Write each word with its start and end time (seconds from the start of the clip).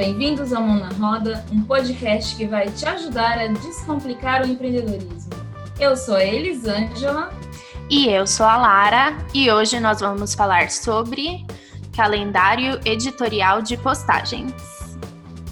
Bem-vindos 0.00 0.50
ao 0.54 0.62
Mão 0.62 0.78
na 0.78 0.88
Roda, 0.88 1.44
um 1.52 1.62
podcast 1.62 2.34
que 2.34 2.46
vai 2.46 2.70
te 2.70 2.86
ajudar 2.86 3.38
a 3.38 3.48
descomplicar 3.48 4.42
o 4.42 4.46
empreendedorismo. 4.46 5.28
Eu 5.78 5.94
sou 5.94 6.14
a 6.14 6.24
Elisângela. 6.24 7.30
E 7.90 8.08
eu 8.08 8.26
sou 8.26 8.46
a 8.46 8.56
Lara, 8.56 9.18
e 9.34 9.52
hoje 9.52 9.78
nós 9.78 10.00
vamos 10.00 10.34
falar 10.34 10.70
sobre 10.70 11.44
calendário 11.94 12.80
editorial 12.86 13.60
de 13.60 13.76
postagens. 13.76 14.54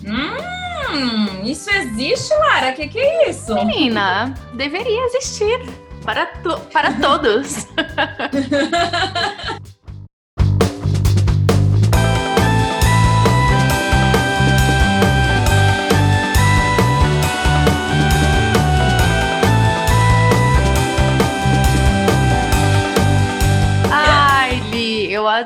Hum, 0.02 1.44
isso 1.44 1.68
existe, 1.68 2.32
Lara? 2.32 2.70
O 2.70 2.74
que, 2.74 2.88
que 2.88 2.98
é 2.98 3.28
isso? 3.28 3.54
Menina, 3.54 4.32
deveria 4.54 5.04
existir 5.08 5.60
para, 6.02 6.24
to 6.24 6.58
para 6.72 6.94
todos. 6.94 7.66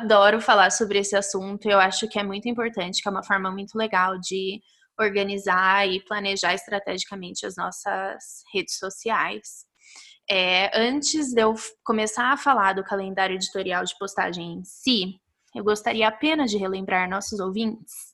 adoro 0.02 0.41
falar 0.41 0.70
sobre 0.70 0.98
esse 0.98 1.16
assunto. 1.16 1.69
Eu 1.69 1.79
acho 1.79 2.09
que 2.09 2.19
é 2.19 2.23
muito 2.23 2.48
importante, 2.48 3.02
que 3.02 3.09
é 3.09 3.10
uma 3.10 3.24
forma 3.24 3.51
muito 3.51 3.77
legal 3.77 4.19
de 4.19 4.60
organizar 4.98 5.88
e 5.88 6.05
planejar 6.05 6.54
estrategicamente 6.54 7.46
as 7.46 7.57
nossas 7.57 8.43
redes 8.52 8.79
sociais. 8.79 9.65
É, 10.30 10.71
antes 10.79 11.32
de 11.32 11.43
eu 11.43 11.54
começar 11.85 12.32
a 12.32 12.37
falar 12.37 12.74
do 12.74 12.85
calendário 12.85 13.35
editorial 13.35 13.85
de 13.85 13.96
postagem 13.99 14.59
em 14.59 14.65
si, 14.65 15.21
eu 15.54 15.65
gostaria 15.65 16.09
apenas 16.09 16.51
de 16.51 16.57
relembrar 16.57 17.09
nossos 17.09 17.41
ouvintes 17.41 18.13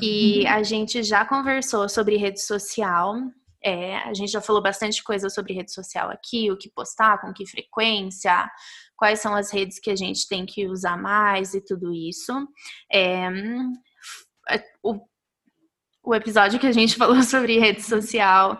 que 0.00 0.44
uhum. 0.44 0.52
a 0.52 0.62
gente 0.62 1.02
já 1.02 1.24
conversou 1.24 1.88
sobre 1.88 2.16
rede 2.16 2.40
social. 2.40 3.14
É, 3.62 3.96
a 3.98 4.14
gente 4.14 4.30
já 4.30 4.40
falou 4.40 4.62
bastante 4.62 5.02
coisa 5.02 5.28
sobre 5.28 5.54
rede 5.54 5.72
social 5.72 6.10
aqui, 6.10 6.50
o 6.50 6.56
que 6.56 6.70
postar, 6.70 7.20
com 7.20 7.32
que 7.32 7.46
frequência, 7.46 8.50
quais 8.96 9.20
são 9.20 9.34
as 9.34 9.50
redes 9.50 9.78
que 9.78 9.90
a 9.90 9.96
gente 9.96 10.28
tem 10.28 10.46
que 10.46 10.66
usar 10.66 10.96
mais 10.96 11.54
e 11.54 11.60
tudo 11.60 11.92
isso. 11.92 12.32
É, 12.92 13.28
o 16.04 16.14
episódio 16.14 16.60
que 16.60 16.66
a 16.66 16.72
gente 16.72 16.96
falou 16.98 17.22
sobre 17.22 17.58
rede 17.58 17.82
social 17.82 18.58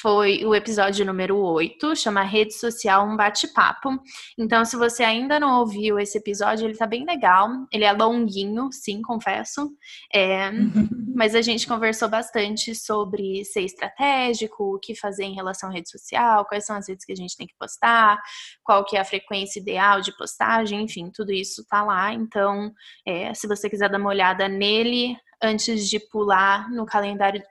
foi 0.00 0.44
o 0.44 0.54
episódio 0.54 1.04
número 1.04 1.36
8, 1.36 1.94
chama 1.96 2.22
Rede 2.22 2.54
Social 2.54 3.06
um 3.06 3.16
Bate-Papo. 3.16 3.98
Então, 4.38 4.64
se 4.64 4.76
você 4.76 5.02
ainda 5.02 5.38
não 5.38 5.60
ouviu 5.60 5.98
esse 5.98 6.18
episódio, 6.18 6.66
ele 6.66 6.76
tá 6.76 6.86
bem 6.86 7.04
legal. 7.04 7.48
Ele 7.72 7.84
é 7.84 7.92
longuinho, 7.92 8.70
sim, 8.72 9.00
confesso. 9.00 9.70
É, 10.14 10.50
mas 11.14 11.34
a 11.34 11.40
gente 11.40 11.66
conversou 11.66 12.08
bastante 12.08 12.74
sobre 12.74 13.44
ser 13.44 13.62
estratégico, 13.62 14.74
o 14.74 14.78
que 14.78 14.94
fazer 14.94 15.24
em 15.24 15.34
relação 15.34 15.70
à 15.70 15.72
rede 15.72 15.90
social, 15.90 16.44
quais 16.44 16.66
são 16.66 16.76
as 16.76 16.88
redes 16.88 17.04
que 17.04 17.12
a 17.12 17.16
gente 17.16 17.36
tem 17.36 17.46
que 17.46 17.56
postar, 17.58 18.18
qual 18.62 18.84
que 18.84 18.96
é 18.96 19.00
a 19.00 19.04
frequência 19.04 19.60
ideal 19.60 20.00
de 20.00 20.14
postagem, 20.16 20.82
enfim, 20.82 21.10
tudo 21.10 21.32
isso 21.32 21.64
tá 21.66 21.82
lá. 21.82 22.12
Então, 22.12 22.70
é, 23.06 23.32
se 23.32 23.46
você 23.46 23.70
quiser 23.70 23.88
dar 23.88 23.98
uma 23.98 24.10
olhada 24.10 24.46
nele, 24.48 25.16
antes 25.42 25.88
de 25.88 25.98
pular 25.98 26.70
no 26.70 26.86
calendário 26.86 27.42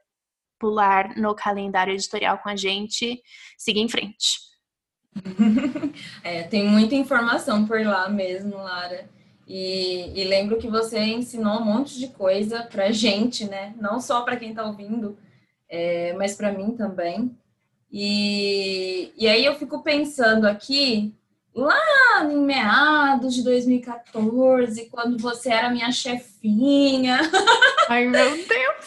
pular 0.59 1.16
no 1.17 1.36
calendário 1.36 1.94
editorial 1.94 2.38
com 2.39 2.50
a 2.50 2.55
gente, 2.55 3.22
seguir 3.58 3.81
em 3.81 3.89
frente. 3.89 4.39
é, 6.23 6.44
tem 6.44 6.68
muita 6.68 6.96
informação 6.96 7.66
por 7.66 7.85
lá 7.85 8.09
mesmo, 8.09 8.56
Lara. 8.56 9.09
E, 9.47 10.12
e, 10.19 10.23
lembro 10.23 10.57
que 10.57 10.68
você 10.68 11.00
ensinou 11.00 11.59
um 11.59 11.66
monte 11.66 12.00
de 12.00 12.07
coisa 12.07 12.63
para 12.63 12.91
gente, 12.91 13.46
né? 13.46 13.75
Não 13.78 14.00
só 14.00 14.22
para 14.22 14.38
quem 14.38 14.50
está 14.50 14.66
ouvindo, 14.66 15.17
é, 15.69 16.13
mas 16.13 16.35
para 16.35 16.52
mim 16.52 16.72
também. 16.72 17.38
E, 17.91 19.13
e 19.16 19.28
aí 19.28 19.46
eu 19.46 19.56
fico 19.56 19.84
pensando 19.84 20.46
aqui 20.46 21.13
lá 21.55 22.25
em 22.29 22.38
meados 22.38 23.33
de 23.33 23.43
2014, 23.43 24.89
quando 24.89 25.17
você 25.17 25.49
era 25.49 25.69
minha 25.69 25.91
chefinha. 25.91 27.19
Ai, 27.88 28.05
meu 28.05 28.31
Deus! 28.31 28.85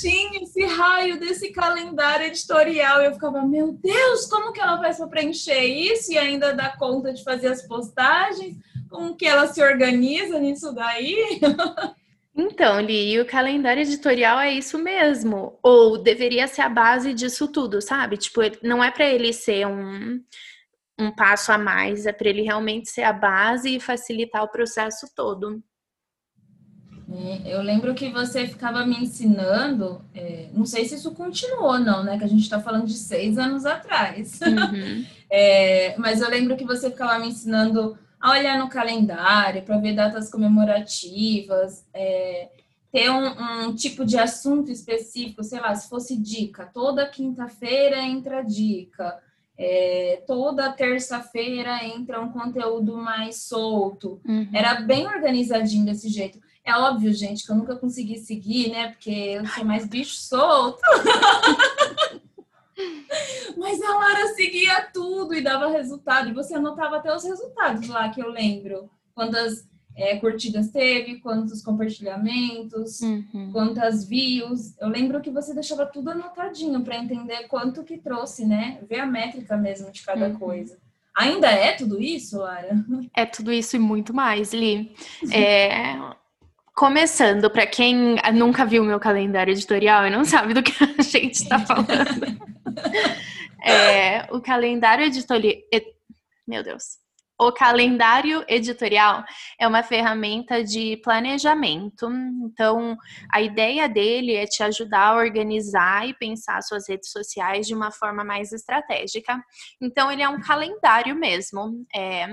Tinha 0.00 0.42
esse 0.42 0.64
raio 0.64 1.18
desse 1.18 1.50
calendário 1.50 2.26
editorial. 2.26 3.00
E 3.00 3.06
eu 3.06 3.12
ficava, 3.12 3.42
meu 3.42 3.72
Deus, 3.72 4.26
como 4.26 4.52
que 4.52 4.60
ela 4.60 4.78
faz 4.78 4.96
para 4.96 5.06
preencher 5.06 5.64
isso 5.64 6.12
e 6.12 6.18
ainda 6.18 6.52
dar 6.52 6.76
conta 6.76 7.12
de 7.12 7.22
fazer 7.22 7.48
as 7.48 7.62
postagens? 7.62 8.56
Como 8.88 9.16
que 9.16 9.26
ela 9.26 9.46
se 9.46 9.62
organiza 9.62 10.38
nisso 10.38 10.72
daí? 10.72 11.40
Então, 12.40 12.80
Li, 12.80 13.20
o 13.20 13.26
calendário 13.26 13.82
editorial 13.82 14.38
é 14.38 14.52
isso 14.52 14.78
mesmo. 14.78 15.58
Ou 15.60 15.98
deveria 15.98 16.46
ser 16.46 16.60
a 16.60 16.68
base 16.68 17.12
disso 17.12 17.48
tudo, 17.48 17.82
sabe? 17.82 18.16
Tipo, 18.16 18.42
não 18.62 18.82
é 18.82 18.92
para 18.92 19.08
ele 19.08 19.32
ser 19.32 19.66
um, 19.66 20.22
um 20.96 21.10
passo 21.10 21.50
a 21.50 21.58
mais, 21.58 22.06
é 22.06 22.12
para 22.12 22.28
ele 22.28 22.42
realmente 22.42 22.90
ser 22.90 23.02
a 23.02 23.12
base 23.12 23.74
e 23.74 23.80
facilitar 23.80 24.44
o 24.44 24.48
processo 24.48 25.12
todo. 25.16 25.60
É, 27.10 27.56
eu 27.56 27.60
lembro 27.60 27.92
que 27.92 28.08
você 28.10 28.46
ficava 28.46 28.86
me 28.86 29.02
ensinando, 29.02 30.04
é, 30.14 30.48
não 30.52 30.64
sei 30.64 30.84
se 30.84 30.94
isso 30.94 31.10
continuou, 31.14 31.80
não, 31.80 32.04
né? 32.04 32.18
Que 32.18 32.24
a 32.24 32.28
gente 32.28 32.42
está 32.42 32.60
falando 32.60 32.86
de 32.86 32.94
seis 32.94 33.36
anos 33.36 33.66
atrás. 33.66 34.38
Uhum. 34.42 35.04
é, 35.28 35.96
mas 35.98 36.20
eu 36.20 36.28
lembro 36.28 36.56
que 36.56 36.64
você 36.64 36.88
ficava 36.88 37.18
me 37.18 37.28
ensinando 37.28 37.98
a 38.20 38.32
olhar 38.32 38.58
no 38.58 38.68
calendário 38.68 39.62
para 39.62 39.78
ver 39.78 39.94
datas 39.94 40.30
comemorativas, 40.30 41.86
é, 41.94 42.48
ter 42.90 43.10
um, 43.10 43.68
um, 43.68 43.74
tipo 43.74 44.04
de 44.04 44.18
assunto 44.18 44.70
específico, 44.70 45.44
sei 45.44 45.60
lá, 45.60 45.74
se 45.74 45.88
fosse 45.88 46.16
dica, 46.16 46.66
toda 46.66 47.08
quinta-feira 47.08 48.00
entra 48.00 48.42
dica, 48.42 49.18
é, 49.56 50.22
toda 50.26 50.72
terça-feira 50.72 51.84
entra 51.84 52.20
um 52.20 52.30
conteúdo 52.30 52.96
mais 52.96 53.42
solto. 53.42 54.20
Uhum. 54.26 54.48
Era 54.52 54.80
bem 54.80 55.06
organizadinho 55.06 55.84
desse 55.84 56.08
jeito. 56.08 56.38
É 56.64 56.76
óbvio, 56.76 57.12
gente, 57.12 57.44
que 57.44 57.50
eu 57.50 57.56
nunca 57.56 57.76
consegui 57.76 58.18
seguir, 58.18 58.70
né? 58.70 58.88
Porque 58.88 59.10
eu 59.10 59.46
sou 59.46 59.64
mais 59.64 59.86
bicho 59.86 60.14
solto. 60.14 60.80
Mas 63.56 63.82
a 63.82 63.94
Lara 63.94 64.28
seguia 64.34 64.82
tudo 64.92 65.34
e 65.34 65.40
dava 65.40 65.68
resultado. 65.68 66.28
E 66.28 66.34
você 66.34 66.54
anotava 66.54 66.96
até 66.96 67.14
os 67.14 67.24
resultados 67.24 67.88
lá, 67.88 68.08
que 68.08 68.20
eu 68.20 68.30
lembro. 68.30 68.90
Quantas 69.14 69.68
é, 69.98 70.16
curtidas 70.16 70.70
teve, 70.70 71.16
quantos 71.16 71.60
compartilhamentos, 71.60 73.00
uhum. 73.00 73.50
quantas 73.52 74.06
views. 74.08 74.76
Eu 74.78 74.88
lembro 74.88 75.20
que 75.20 75.30
você 75.30 75.52
deixava 75.52 75.84
tudo 75.84 76.10
anotadinho 76.10 76.80
para 76.82 76.96
entender 76.96 77.48
quanto 77.48 77.82
que 77.82 77.98
trouxe, 77.98 78.46
né? 78.46 78.78
Ver 78.88 79.00
a 79.00 79.06
métrica 79.06 79.56
mesmo 79.56 79.90
de 79.90 80.02
cada 80.02 80.28
uhum. 80.28 80.38
coisa. 80.38 80.78
Ainda 81.16 81.50
é 81.50 81.72
tudo 81.72 82.00
isso, 82.00 82.38
Lara? 82.38 82.84
É 83.12 83.26
tudo 83.26 83.52
isso 83.52 83.74
e 83.74 83.78
muito 83.80 84.14
mais, 84.14 84.52
Li. 84.52 84.94
É, 85.34 85.96
começando, 86.78 87.50
para 87.50 87.66
quem 87.66 88.14
nunca 88.32 88.64
viu 88.64 88.84
meu 88.84 89.00
calendário 89.00 89.50
editorial 89.50 90.06
e 90.06 90.10
não 90.10 90.24
sabe 90.24 90.54
do 90.54 90.62
que 90.62 90.72
a 90.84 91.02
gente 91.02 91.34
está 91.34 91.58
falando. 91.58 91.88
É, 93.60 94.32
o 94.32 94.40
calendário 94.40 95.04
editorial. 95.04 95.56
Meu 96.46 96.62
Deus. 96.62 96.96
O 97.40 97.52
calendário 97.52 98.44
editorial 98.48 99.24
é 99.60 99.68
uma 99.68 99.84
ferramenta 99.84 100.64
de 100.64 100.96
planejamento. 100.96 102.10
Então, 102.44 102.96
a 103.32 103.40
ideia 103.40 103.88
dele 103.88 104.34
é 104.34 104.44
te 104.44 104.60
ajudar 104.64 105.10
a 105.10 105.16
organizar 105.16 106.08
e 106.08 106.14
pensar 106.14 106.60
suas 106.62 106.88
redes 106.88 107.12
sociais 107.12 107.68
de 107.68 107.76
uma 107.76 107.92
forma 107.92 108.24
mais 108.24 108.52
estratégica. 108.52 109.40
Então, 109.80 110.10
ele 110.10 110.20
é 110.20 110.28
um 110.28 110.40
calendário 110.40 111.14
mesmo. 111.14 111.86
É, 111.94 112.26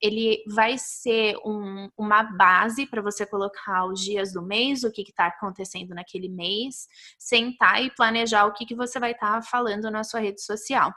ele 0.00 0.42
vai 0.48 0.78
ser 0.78 1.36
um, 1.44 1.90
uma 1.94 2.22
base 2.22 2.86
para 2.86 3.02
você 3.02 3.26
colocar 3.26 3.84
os 3.84 4.00
dias 4.00 4.32
do 4.32 4.40
mês, 4.40 4.84
o 4.84 4.90
que 4.90 5.02
está 5.02 5.26
acontecendo 5.26 5.94
naquele 5.94 6.30
mês, 6.30 6.88
sentar 7.18 7.84
e 7.84 7.90
planejar 7.90 8.46
o 8.46 8.54
que, 8.54 8.64
que 8.64 8.74
você 8.74 8.98
vai 8.98 9.12
estar 9.12 9.34
tá 9.34 9.42
falando 9.42 9.90
na 9.90 10.02
sua 10.02 10.20
rede 10.20 10.40
social. 10.40 10.94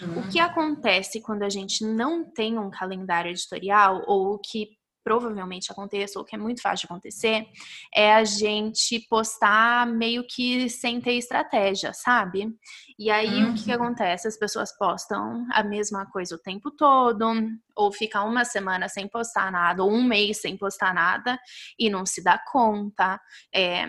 Uhum. 0.00 0.20
O 0.20 0.28
que 0.28 0.38
acontece 0.38 1.20
quando 1.20 1.42
a 1.42 1.48
gente 1.48 1.84
não 1.84 2.24
tem 2.24 2.58
um 2.58 2.70
calendário 2.70 3.30
editorial, 3.30 4.02
ou 4.06 4.34
o 4.34 4.38
que 4.38 4.76
provavelmente 5.06 5.70
aconteça, 5.70 6.18
ou 6.18 6.24
que 6.24 6.34
é 6.34 6.38
muito 6.38 6.60
fácil 6.60 6.88
de 6.88 6.92
acontecer, 6.92 7.46
é 7.94 8.12
a 8.12 8.24
gente 8.24 9.06
postar 9.08 9.86
meio 9.86 10.26
que 10.26 10.68
sem 10.68 11.00
ter 11.00 11.12
estratégia, 11.12 11.92
sabe? 11.92 12.52
E 12.98 13.08
aí 13.08 13.44
uhum. 13.44 13.52
o 13.52 13.54
que, 13.54 13.62
que, 13.62 13.70
uhum. 13.70 13.84
acontece? 13.84 14.26
As 14.26 14.36
pessoas 14.36 14.76
postam 14.76 15.46
a 15.52 15.62
mesma 15.62 16.06
coisa 16.06 16.34
o 16.34 16.38
tempo 16.40 16.72
todo, 16.72 17.24
ou 17.76 17.92
fica 17.92 18.24
uma 18.24 18.44
semana 18.44 18.88
sem 18.88 19.06
postar 19.06 19.52
nada, 19.52 19.84
ou 19.84 19.92
um 19.92 20.02
mês 20.02 20.40
sem 20.40 20.56
postar 20.56 20.92
nada, 20.92 21.38
e 21.78 21.88
não 21.88 22.04
se 22.04 22.20
dá 22.20 22.36
conta. 22.50 23.20
É, 23.54 23.86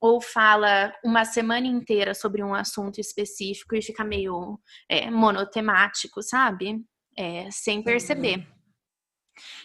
ou 0.00 0.20
fala 0.20 0.92
uma 1.04 1.24
semana 1.24 1.68
inteira 1.68 2.12
sobre 2.12 2.42
um 2.42 2.52
assunto 2.52 3.00
específico 3.00 3.76
e 3.76 3.82
fica 3.82 4.02
meio 4.02 4.58
é, 4.90 5.12
monotemático, 5.12 6.20
sabe? 6.24 6.84
É, 7.16 7.48
sem 7.52 7.84
perceber. 7.84 8.55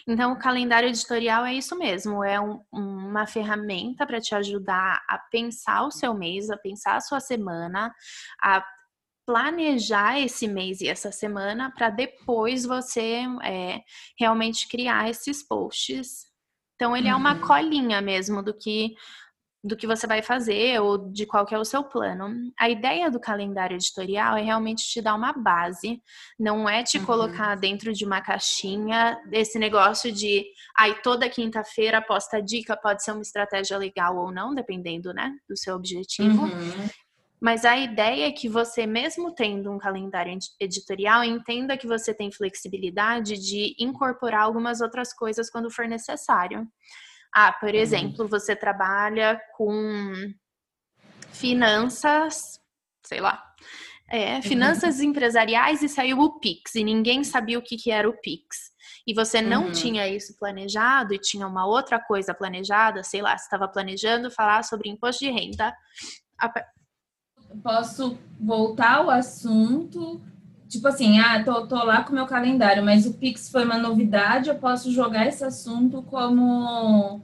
Então, 0.06 0.32
o 0.32 0.38
calendário 0.38 0.88
editorial 0.88 1.44
é 1.44 1.54
isso 1.54 1.76
mesmo, 1.76 2.22
é 2.22 2.40
um, 2.40 2.62
uma 2.72 3.26
ferramenta 3.26 4.06
para 4.06 4.20
te 4.20 4.34
ajudar 4.34 5.02
a 5.08 5.18
pensar 5.18 5.84
o 5.84 5.90
seu 5.90 6.14
mês, 6.14 6.50
a 6.50 6.56
pensar 6.56 6.96
a 6.96 7.00
sua 7.00 7.20
semana, 7.20 7.94
a 8.42 8.64
planejar 9.24 10.18
esse 10.18 10.48
mês 10.48 10.80
e 10.80 10.88
essa 10.88 11.12
semana 11.12 11.72
para 11.72 11.90
depois 11.90 12.64
você 12.64 13.22
é, 13.42 13.80
realmente 14.18 14.68
criar 14.68 15.08
esses 15.08 15.46
posts. 15.46 16.26
Então, 16.74 16.96
ele 16.96 17.08
uhum. 17.08 17.14
é 17.14 17.16
uma 17.16 17.34
uhum. 17.34 17.40
colinha 17.40 18.00
mesmo 18.00 18.42
do 18.42 18.52
que 18.52 18.94
do 19.64 19.76
que 19.76 19.86
você 19.86 20.06
vai 20.06 20.22
fazer 20.22 20.80
ou 20.80 20.98
de 20.98 21.24
qual 21.24 21.46
é 21.50 21.58
o 21.58 21.64
seu 21.64 21.84
plano. 21.84 22.50
A 22.58 22.68
ideia 22.68 23.10
do 23.10 23.20
calendário 23.20 23.76
editorial 23.76 24.36
é 24.36 24.42
realmente 24.42 24.82
te 24.82 25.00
dar 25.00 25.14
uma 25.14 25.32
base, 25.32 26.02
não 26.38 26.68
é 26.68 26.82
te 26.82 26.98
uhum. 26.98 27.04
colocar 27.04 27.54
dentro 27.54 27.92
de 27.92 28.04
uma 28.04 28.20
caixinha 28.20 29.20
esse 29.30 29.58
negócio 29.58 30.10
de 30.10 30.44
aí 30.76 30.94
toda 31.02 31.28
quinta-feira 31.28 32.02
posta 32.02 32.42
dica, 32.42 32.76
pode 32.76 33.04
ser 33.04 33.12
uma 33.12 33.22
estratégia 33.22 33.78
legal 33.78 34.16
ou 34.16 34.32
não, 34.32 34.52
dependendo, 34.52 35.12
né, 35.12 35.32
do 35.48 35.56
seu 35.56 35.76
objetivo. 35.76 36.42
Uhum. 36.42 36.88
Mas 37.40 37.64
a 37.64 37.76
ideia 37.76 38.28
é 38.28 38.32
que 38.32 38.48
você, 38.48 38.86
mesmo 38.86 39.34
tendo 39.34 39.70
um 39.70 39.78
calendário 39.78 40.36
editorial, 40.60 41.24
entenda 41.24 41.76
que 41.76 41.88
você 41.88 42.14
tem 42.14 42.30
flexibilidade 42.30 43.36
de 43.36 43.74
incorporar 43.80 44.42
algumas 44.42 44.80
outras 44.80 45.12
coisas 45.12 45.50
quando 45.50 45.68
for 45.68 45.88
necessário. 45.88 46.64
Ah, 47.34 47.52
por 47.52 47.70
uhum. 47.70 47.76
exemplo, 47.76 48.28
você 48.28 48.54
trabalha 48.54 49.40
com 49.56 50.12
finanças, 51.32 52.60
sei 53.04 53.20
lá, 53.20 53.42
é, 54.10 54.36
uhum. 54.36 54.42
finanças 54.42 54.98
uhum. 54.98 55.06
empresariais 55.06 55.82
e 55.82 55.88
saiu 55.88 56.18
o 56.18 56.38
Pix 56.38 56.74
e 56.74 56.84
ninguém 56.84 57.24
sabia 57.24 57.58
o 57.58 57.62
que, 57.62 57.76
que 57.76 57.90
era 57.90 58.08
o 58.08 58.20
Pix. 58.20 58.70
E 59.06 59.14
você 59.14 59.40
não 59.40 59.66
uhum. 59.66 59.72
tinha 59.72 60.06
isso 60.06 60.36
planejado 60.38 61.14
e 61.14 61.18
tinha 61.18 61.46
uma 61.46 61.66
outra 61.66 61.98
coisa 61.98 62.34
planejada, 62.34 63.02
sei 63.02 63.22
lá, 63.22 63.34
estava 63.34 63.66
planejando 63.66 64.30
falar 64.30 64.62
sobre 64.64 64.90
imposto 64.90 65.24
de 65.24 65.30
renda. 65.30 65.74
Posso 67.62 68.18
voltar 68.38 68.98
ao 68.98 69.10
assunto 69.10 70.20
tipo 70.72 70.88
assim, 70.88 71.20
ah, 71.20 71.44
tô, 71.44 71.66
tô 71.66 71.76
lá 71.84 72.02
com 72.02 72.12
o 72.12 72.14
meu 72.14 72.26
calendário, 72.26 72.82
mas 72.82 73.04
o 73.06 73.12
Pix 73.12 73.50
foi 73.50 73.64
uma 73.64 73.76
novidade, 73.76 74.48
eu 74.48 74.54
posso 74.54 74.90
jogar 74.90 75.26
esse 75.26 75.44
assunto 75.44 76.02
como, 76.02 77.20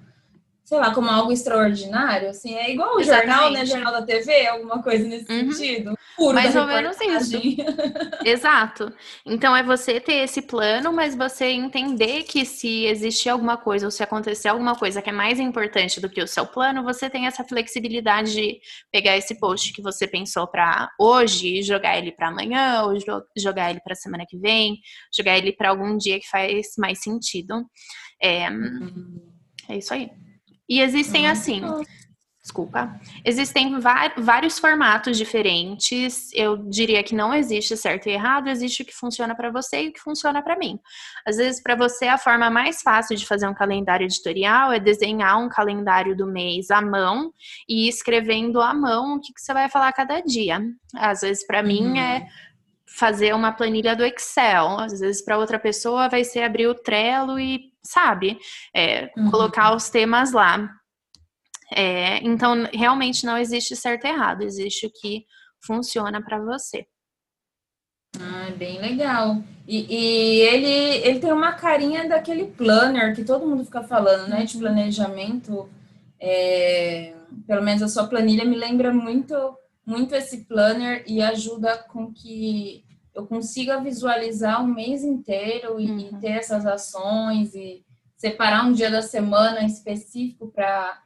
sei 0.65 0.79
lá, 0.79 0.93
como 0.93 1.09
algo 1.09 1.33
extraordinário, 1.33 2.29
assim, 2.29 2.55
é 2.55 2.71
igual 2.71 2.97
o 2.97 3.03
jornal, 3.03 3.51
né, 3.51 3.65
jornal 3.65 3.93
da 3.93 4.03
TV, 4.03 4.47
alguma 4.47 4.83
coisa 4.83 5.09
nesse 5.09 5.33
uhum. 5.33 5.51
sentido 5.51 5.98
puro 6.19 6.35
Mais 6.35 6.55
ou 6.57 6.67
menos 6.67 7.01
isso. 7.01 7.39
Exato. 8.27 8.93
Então 9.25 9.57
é 9.57 9.63
você 9.63 10.01
ter 10.01 10.25
esse 10.25 10.43
plano, 10.43 10.93
mas 10.93 11.15
você 11.15 11.47
entender 11.47 12.25
que 12.25 12.45
se 12.45 12.85
existir 12.87 13.29
alguma 13.29 13.57
coisa 13.57 13.87
ou 13.87 13.91
se 13.91 14.03
acontecer 14.03 14.49
alguma 14.49 14.75
coisa 14.75 15.01
que 15.01 15.09
é 15.09 15.13
mais 15.13 15.39
importante 15.39 16.01
do 16.01 16.11
que 16.11 16.21
o 16.21 16.27
seu 16.27 16.45
plano, 16.45 16.83
você 16.83 17.09
tem 17.09 17.27
essa 17.27 17.45
flexibilidade 17.45 18.33
de 18.33 18.61
pegar 18.91 19.17
esse 19.17 19.39
post 19.39 19.73
que 19.73 19.81
você 19.81 20.09
pensou 20.09 20.49
para 20.49 20.91
hoje 20.99 21.59
e 21.59 21.63
jogar 21.63 21.97
ele 21.97 22.11
para 22.11 22.29
amanhã, 22.29 22.83
ou 22.83 22.95
jogar 23.37 23.71
ele 23.71 23.81
para 23.81 23.95
semana 23.95 24.27
que 24.29 24.37
vem, 24.37 24.79
jogar 25.17 25.39
ele 25.39 25.53
para 25.53 25.71
algum 25.71 25.97
dia 25.97 26.19
que 26.19 26.29
faz 26.29 26.73
mais 26.77 27.01
sentido. 27.01 27.65
É, 28.21 28.51
uhum. 28.51 29.23
é 29.69 29.79
isso 29.79 29.95
aí. 29.95 30.11
E 30.69 30.81
existem 30.81 31.29
assim 31.29 31.63
Desculpa. 32.49 32.99
Existem 33.27 33.79
vários 34.17 34.59
formatos 34.59 35.19
diferentes. 35.19 36.31
Eu 36.33 36.57
diria 36.57 37.03
que 37.03 37.15
não 37.15 37.35
existe 37.35 37.77
certo 37.77 38.09
e 38.09 38.13
errado, 38.13 38.49
existe 38.49 38.83
o 38.83 38.87
que 38.87 38.95
funciona 38.95 39.35
para 39.35 39.51
você 39.51 39.83
e 39.83 39.89
o 39.89 39.93
que 39.93 40.01
funciona 40.01 40.41
para 40.41 40.57
mim. 40.57 40.81
Às 41.27 41.37
vezes, 41.37 41.63
para 41.63 41.77
você, 41.77 42.07
a 42.07 42.17
forma 42.17 42.49
mais 42.49 42.81
fácil 42.81 43.15
de 43.17 43.27
fazer 43.27 43.47
um 43.47 43.53
calendário 43.53 44.07
editorial 44.07 44.73
é 44.73 44.81
desenhar 44.81 45.39
um 45.39 45.51
calendário 45.51 46.17
do 46.17 46.27
mês 46.27 46.71
à 46.71 46.81
mão 46.81 47.35
e 47.69 47.87
escrevendo 47.87 48.63
à 48.63 48.73
mão 48.73 49.17
o 49.17 49.21
que, 49.21 49.35
que 49.35 49.43
você 49.43 49.53
vai 49.53 49.69
falar 49.69 49.93
cada 49.93 50.23
dia. 50.23 50.59
Às 50.97 51.21
vezes, 51.21 51.47
para 51.47 51.61
uhum. 51.61 51.67
mim, 51.67 51.99
é 51.99 52.27
fazer 52.87 53.35
uma 53.35 53.53
planilha 53.53 53.95
do 53.95 54.07
Excel. 54.07 54.81
Às 54.81 55.01
vezes, 55.01 55.23
para 55.23 55.37
outra 55.37 55.59
pessoa, 55.59 56.09
vai 56.09 56.25
ser 56.25 56.45
abrir 56.45 56.67
o 56.67 56.75
Trello 56.75 57.39
e, 57.39 57.75
sabe, 57.83 58.39
é, 58.75 59.11
uhum. 59.19 59.31
colocar 59.31 59.77
os 59.77 59.91
temas 59.91 60.33
lá. 60.33 60.78
É, 61.75 62.19
então, 62.27 62.69
realmente 62.73 63.27
não 63.27 63.37
existe 63.37 63.77
certo 63.77 64.07
e 64.07 64.09
errado, 64.09 64.43
existe 64.43 64.87
o 64.87 64.91
que 64.91 65.27
funciona 65.61 66.23
para 66.23 66.39
você. 66.39 66.87
Ah, 68.19 68.51
bem 68.57 68.81
legal. 68.81 69.43
E, 69.67 69.87
e, 69.95 70.41
ele, 70.41 71.07
ele 71.07 71.21
tem 71.21 71.33
uma 71.33 71.53
carinha 71.53 72.09
daquele 72.09 72.47
planner 72.47 73.15
que 73.15 73.25
todo 73.25 73.47
mundo 73.47 73.65
fica 73.65 73.83
falando, 73.83 74.29
né? 74.29 74.45
De 74.45 74.57
planejamento. 74.57 75.69
É, 76.19 77.15
pelo 77.47 77.63
menos 77.63 77.83
a 77.83 77.89
sua 77.89 78.07
planilha 78.07 78.45
me 78.45 78.57
lembra 78.57 78.93
muito, 78.93 79.35
muito 79.85 80.15
esse 80.15 80.45
planner 80.47 81.05
e 81.07 81.21
ajuda 81.21 81.77
com 81.77 82.13
que 82.13 82.85
eu 83.15 83.27
consiga 83.27 83.81
visualizar 83.81 84.63
um 84.63 84.67
mês 84.67 85.05
inteiro 85.05 85.79
e, 85.79 85.91
uhum. 85.91 85.99
e 85.99 86.21
ter 86.21 86.33
essas 86.33 86.65
ações 86.65 87.55
e 87.55 87.85
separar 88.17 88.65
um 88.65 88.73
dia 88.73 88.91
da 88.91 89.03
semana 89.03 89.65
específico 89.65 90.49
para 90.49 91.03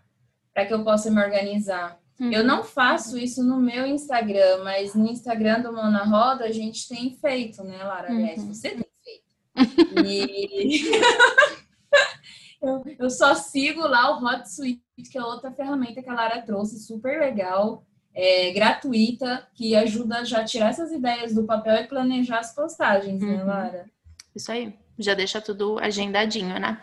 para 0.53 0.67
que 0.67 0.75
eu 0.75 0.85
possa 0.85 1.11
me 1.11 1.23
organizar. 1.23 1.99
Uhum. 2.21 2.31
Eu 2.31 2.45
não 2.45 2.63
faço 2.63 3.19
isso 3.19 3.43
no 3.43 3.59
meu 3.59 3.87
Instagram, 3.87 4.63
mas 4.63 4.95
no 4.95 5.07
Instagram 5.09 5.61
do 5.61 5.73
Mão 5.73 5.91
na 5.91 6.05
Roda 6.05 6.45
a 6.45 6.53
gente 6.53 6.89
tem 6.89 7.17
feito, 7.17 7.65
né, 7.65 7.83
Lara? 7.83 8.09
Aliás, 8.09 8.43
uhum. 8.43 8.55
você 8.55 8.71
tem 8.71 8.87
feito. 9.03 10.07
E 10.07 10.93
eu, 12.63 12.83
eu 12.99 13.11
só 13.11 13.35
sigo 13.35 13.81
lá 13.81 14.17
o 14.17 14.25
Hot 14.25 14.49
Suite, 14.49 14.83
que 15.11 15.19
é 15.19 15.25
outra 15.25 15.51
ferramenta 15.51 16.03
que 16.03 16.09
a 16.09 16.15
Lara 16.15 16.43
trouxe, 16.43 16.79
super 16.79 17.19
legal, 17.19 17.85
é, 18.15 18.53
gratuita, 18.53 19.49
que 19.55 19.75
ajuda 19.75 20.25
já 20.25 20.41
a 20.41 20.45
tirar 20.45 20.69
essas 20.69 20.93
ideias 20.93 21.35
do 21.35 21.45
papel 21.45 21.77
e 21.77 21.89
planejar 21.89 22.39
as 22.39 22.55
postagens, 22.55 23.21
né, 23.21 23.27
uhum. 23.27 23.37
né, 23.39 23.45
Lara? 23.45 23.91
Isso 24.35 24.53
aí 24.53 24.75
já 25.03 25.15
deixa 25.15 25.41
tudo 25.41 25.79
agendadinho, 25.79 26.59
né? 26.59 26.81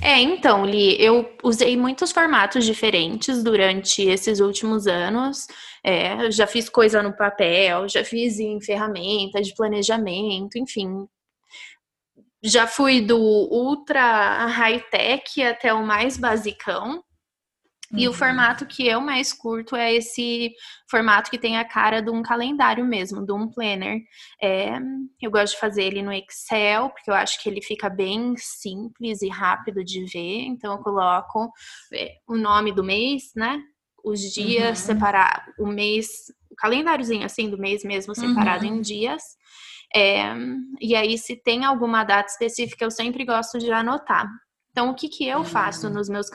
É, 0.00 0.18
então, 0.20 0.64
Li, 0.64 0.96
eu 1.02 1.36
usei 1.42 1.76
muitos 1.76 2.12
formatos 2.12 2.64
diferentes 2.64 3.42
durante 3.42 4.02
esses 4.02 4.40
últimos 4.40 4.86
anos. 4.86 5.46
É, 5.84 6.30
já 6.30 6.46
fiz 6.46 6.68
coisa 6.68 7.02
no 7.02 7.16
papel, 7.16 7.88
já 7.88 8.04
fiz 8.04 8.38
em 8.38 8.60
ferramentas 8.60 9.46
de 9.46 9.54
planejamento, 9.54 10.56
enfim. 10.58 11.06
Já 12.42 12.66
fui 12.66 13.00
do 13.00 13.18
ultra 13.18 14.46
high-tech 14.46 15.42
até 15.42 15.74
o 15.74 15.84
mais 15.84 16.16
basicão. 16.16 17.04
E 17.92 18.06
uhum. 18.06 18.12
o 18.12 18.16
formato 18.16 18.64
que 18.66 18.86
eu 18.86 19.00
mais 19.00 19.32
curto 19.32 19.74
é 19.74 19.92
esse 19.92 20.52
formato 20.88 21.30
que 21.30 21.38
tem 21.38 21.58
a 21.58 21.64
cara 21.64 22.00
de 22.00 22.10
um 22.10 22.22
calendário 22.22 22.84
mesmo, 22.84 23.26
de 23.26 23.32
um 23.32 23.48
planner. 23.48 24.00
É, 24.40 24.78
eu 25.20 25.30
gosto 25.30 25.54
de 25.54 25.60
fazer 25.60 25.84
ele 25.84 26.02
no 26.02 26.12
Excel, 26.12 26.90
porque 26.90 27.10
eu 27.10 27.14
acho 27.14 27.42
que 27.42 27.48
ele 27.48 27.60
fica 27.60 27.88
bem 27.88 28.34
simples 28.36 29.22
e 29.22 29.28
rápido 29.28 29.84
de 29.84 30.04
ver. 30.04 30.42
Então, 30.42 30.74
eu 30.74 30.78
coloco 30.78 31.50
é, 31.92 32.12
o 32.28 32.36
nome 32.36 32.72
do 32.72 32.84
mês, 32.84 33.32
né? 33.34 33.60
Os 34.04 34.20
dias, 34.20 34.80
uhum. 34.80 34.86
separar 34.86 35.46
o 35.58 35.66
mês, 35.66 36.06
o 36.48 36.54
calendáriozinho 36.54 37.24
assim 37.24 37.50
do 37.50 37.58
mês 37.58 37.82
mesmo, 37.82 38.14
separado 38.14 38.64
uhum. 38.64 38.76
em 38.76 38.80
dias. 38.80 39.22
É, 39.94 40.32
e 40.80 40.94
aí, 40.94 41.18
se 41.18 41.34
tem 41.34 41.64
alguma 41.64 42.04
data 42.04 42.30
específica, 42.30 42.84
eu 42.84 42.90
sempre 42.90 43.24
gosto 43.24 43.58
de 43.58 43.72
anotar. 43.72 44.28
Então, 44.70 44.90
o 44.90 44.94
que, 44.94 45.08
que 45.08 45.26
eu 45.26 45.42
faço 45.44 45.90
nos 45.90 46.08
meus 46.08 46.28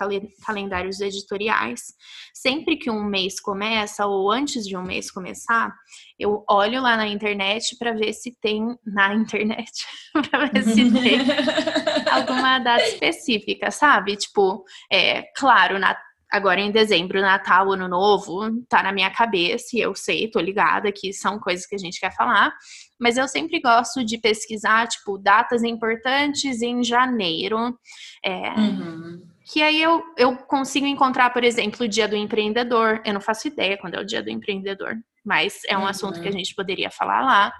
calendários 0.45 0.99
editoriais? 0.99 1.93
Sempre 2.33 2.75
que 2.75 2.91
um 2.91 3.03
mês 3.03 3.39
começa, 3.39 4.05
ou 4.05 4.29
antes 4.31 4.67
de 4.67 4.75
um 4.75 4.83
mês 4.83 5.09
começar, 5.09 5.73
eu 6.19 6.43
olho 6.49 6.81
lá 6.81 6.97
na 6.97 7.07
internet 7.07 7.77
para 7.77 7.93
ver 7.93 8.13
se 8.13 8.37
tem. 8.41 8.77
Na 8.85 9.13
internet, 9.13 9.71
para 10.29 10.45
ver 10.47 10.63
se 10.63 10.91
tem 10.91 11.19
alguma 12.11 12.59
data 12.59 12.83
específica, 12.83 13.71
sabe? 13.71 14.15
Tipo, 14.17 14.63
é 14.91 15.23
claro, 15.35 15.79
na 15.79 15.95
agora 16.31 16.59
em 16.59 16.71
dezembro, 16.71 17.21
Natal, 17.21 17.71
Ano 17.71 17.87
Novo, 17.87 18.63
tá 18.67 18.81
na 18.83 18.91
minha 18.91 19.09
cabeça 19.09 19.67
e 19.73 19.79
eu 19.79 19.95
sei, 19.95 20.29
tô 20.29 20.39
ligada 20.39 20.91
que 20.91 21.13
são 21.13 21.39
coisas 21.39 21.65
que 21.65 21.75
a 21.75 21.77
gente 21.77 21.99
quer 21.99 22.13
falar, 22.15 22.53
mas 22.99 23.17
eu 23.17 23.27
sempre 23.27 23.59
gosto 23.59 24.03
de 24.03 24.17
pesquisar, 24.17 24.87
tipo, 24.87 25.17
datas 25.17 25.63
importantes 25.63 26.61
em 26.61 26.83
janeiro. 26.83 27.77
É, 28.23 28.49
uhum. 28.49 29.21
Que 29.51 29.61
aí 29.61 29.81
eu, 29.81 30.03
eu 30.17 30.35
consigo 30.37 30.87
encontrar, 30.87 31.31
por 31.31 31.43
exemplo, 31.43 31.85
o 31.85 31.89
dia 31.89 32.07
do 32.07 32.15
empreendedor. 32.15 33.01
Eu 33.05 33.13
não 33.13 33.21
faço 33.21 33.47
ideia 33.47 33.77
quando 33.77 33.95
é 33.95 34.01
o 34.01 34.05
dia 34.05 34.23
do 34.23 34.29
empreendedor, 34.29 34.95
mas 35.23 35.61
é 35.67 35.77
um 35.77 35.81
uhum. 35.81 35.87
assunto 35.87 36.21
que 36.21 36.27
a 36.27 36.31
gente 36.31 36.55
poderia 36.55 36.89
falar 36.89 37.21
lá. 37.21 37.53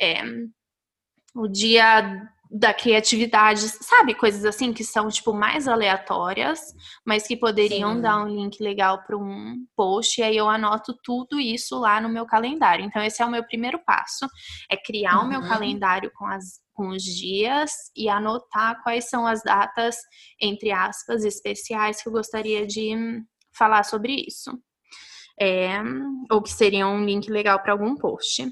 É, 0.00 0.22
o 1.34 1.46
dia 1.46 2.28
da 2.50 2.72
criatividade, 2.72 3.60
sabe? 3.60 4.14
Coisas 4.14 4.44
assim 4.44 4.72
que 4.72 4.82
são, 4.82 5.08
tipo, 5.08 5.34
mais 5.34 5.68
aleatórias, 5.68 6.60
mas 7.04 7.26
que 7.26 7.36
poderiam 7.36 7.96
Sim. 7.96 8.00
dar 8.00 8.22
um 8.22 8.28
link 8.28 8.62
legal 8.62 9.02
para 9.02 9.16
um 9.16 9.66
post, 9.76 10.20
e 10.20 10.24
aí 10.24 10.36
eu 10.36 10.48
anoto 10.48 10.98
tudo 11.02 11.38
isso 11.38 11.78
lá 11.78 12.00
no 12.00 12.08
meu 12.08 12.24
calendário. 12.24 12.84
Então, 12.84 13.02
esse 13.02 13.22
é 13.22 13.26
o 13.26 13.30
meu 13.30 13.44
primeiro 13.44 13.78
passo, 13.84 14.26
é 14.70 14.76
criar 14.76 15.18
uhum. 15.18 15.26
o 15.26 15.28
meu 15.28 15.40
uhum. 15.40 15.48
calendário 15.48 16.10
com 16.14 16.26
as 16.26 16.66
com 16.78 16.90
os 16.90 17.02
dias 17.02 17.72
e 17.96 18.08
anotar 18.08 18.80
quais 18.84 19.10
são 19.10 19.26
as 19.26 19.42
datas, 19.42 19.96
entre 20.40 20.70
aspas, 20.70 21.24
especiais 21.24 22.00
que 22.00 22.08
eu 22.08 22.12
gostaria 22.12 22.64
de 22.64 22.94
falar 23.52 23.82
sobre 23.82 24.14
isso. 24.28 24.56
É, 25.40 25.80
ou 26.30 26.40
que 26.40 26.52
seria 26.52 26.86
um 26.86 27.04
link 27.04 27.28
legal 27.28 27.60
para 27.60 27.72
algum 27.72 27.96
post. 27.96 28.48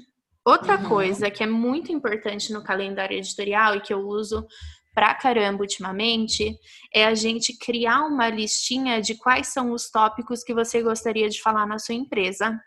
Outra 0.47 0.77
uhum. 0.77 0.87
coisa 0.87 1.29
que 1.29 1.43
é 1.43 1.45
muito 1.45 1.91
importante 1.91 2.53
no 2.53 2.63
calendário 2.63 3.17
editorial 3.17 3.75
e 3.75 3.81
que 3.81 3.93
eu 3.93 3.99
uso 3.99 4.47
pra 4.95 5.13
caramba 5.13 5.59
ultimamente 5.59 6.57
é 6.95 7.05
a 7.05 7.13
gente 7.13 7.51
criar 7.57 8.05
uma 8.05 8.29
listinha 8.29 9.01
de 9.01 9.15
quais 9.15 9.47
são 9.47 9.73
os 9.73 9.89
tópicos 9.89 10.45
que 10.45 10.53
você 10.53 10.81
gostaria 10.81 11.27
de 11.27 11.41
falar 11.41 11.67
na 11.67 11.77
sua 11.77 11.95
empresa. 11.95 12.57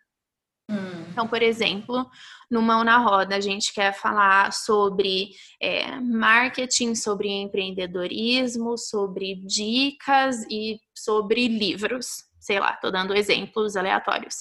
Hum. 0.71 1.07
Então, 1.11 1.27
por 1.27 1.41
exemplo, 1.41 2.07
no 2.51 2.61
Mão 2.61 2.85
na 2.85 2.99
Roda, 2.99 3.37
a 3.37 3.41
gente 3.41 3.73
quer 3.73 3.95
falar 3.95 4.53
sobre 4.53 5.31
é, 5.59 5.99
marketing, 6.01 6.95
sobre 6.95 7.31
empreendedorismo, 7.31 8.77
sobre 8.77 9.37
dicas 9.37 10.45
e 10.51 10.79
sobre 10.95 11.49
livros 11.49 12.30
sei 12.41 12.59
lá, 12.59 12.73
tô 12.73 12.91
dando 12.91 13.15
exemplos 13.15 13.77
aleatórios. 13.77 14.37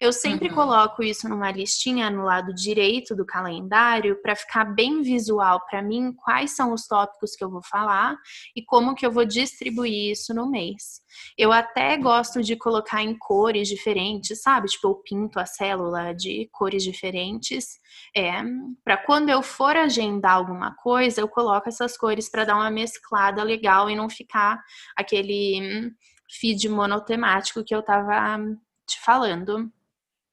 Eu 0.00 0.12
sempre 0.12 0.48
uhum. 0.48 0.54
coloco 0.54 1.02
isso 1.02 1.28
numa 1.28 1.50
listinha 1.50 2.08
no 2.08 2.22
lado 2.22 2.54
direito 2.54 3.14
do 3.14 3.26
calendário 3.26 4.22
para 4.22 4.36
ficar 4.36 4.64
bem 4.64 5.02
visual 5.02 5.60
para 5.68 5.82
mim 5.82 6.12
quais 6.12 6.54
são 6.54 6.72
os 6.72 6.86
tópicos 6.86 7.34
que 7.34 7.42
eu 7.42 7.50
vou 7.50 7.62
falar 7.62 8.16
e 8.54 8.64
como 8.64 8.94
que 8.94 9.04
eu 9.04 9.10
vou 9.10 9.24
distribuir 9.24 10.12
isso 10.12 10.32
no 10.32 10.48
mês. 10.48 11.00
Eu 11.36 11.50
até 11.52 11.96
gosto 11.96 12.40
de 12.40 12.54
colocar 12.54 13.02
em 13.02 13.18
cores 13.18 13.68
diferentes, 13.68 14.40
sabe? 14.40 14.68
Tipo, 14.68 14.88
eu 14.88 14.94
pinto 14.94 15.40
a 15.40 15.46
célula 15.46 16.14
de 16.14 16.48
cores 16.52 16.84
diferentes. 16.84 17.80
É, 18.16 18.42
para 18.84 18.96
quando 18.96 19.28
eu 19.28 19.42
for 19.42 19.76
agendar 19.76 20.34
alguma 20.34 20.74
coisa, 20.76 21.20
eu 21.20 21.28
coloco 21.28 21.68
essas 21.68 21.96
cores 21.96 22.30
para 22.30 22.44
dar 22.44 22.54
uma 22.54 22.70
mesclada 22.70 23.42
legal 23.42 23.90
e 23.90 23.96
não 23.96 24.08
ficar 24.08 24.62
aquele 24.96 25.90
feed 26.38 26.68
monotemático 26.68 27.64
que 27.64 27.74
eu 27.74 27.82
tava 27.82 28.38
te 28.86 29.00
falando. 29.00 29.70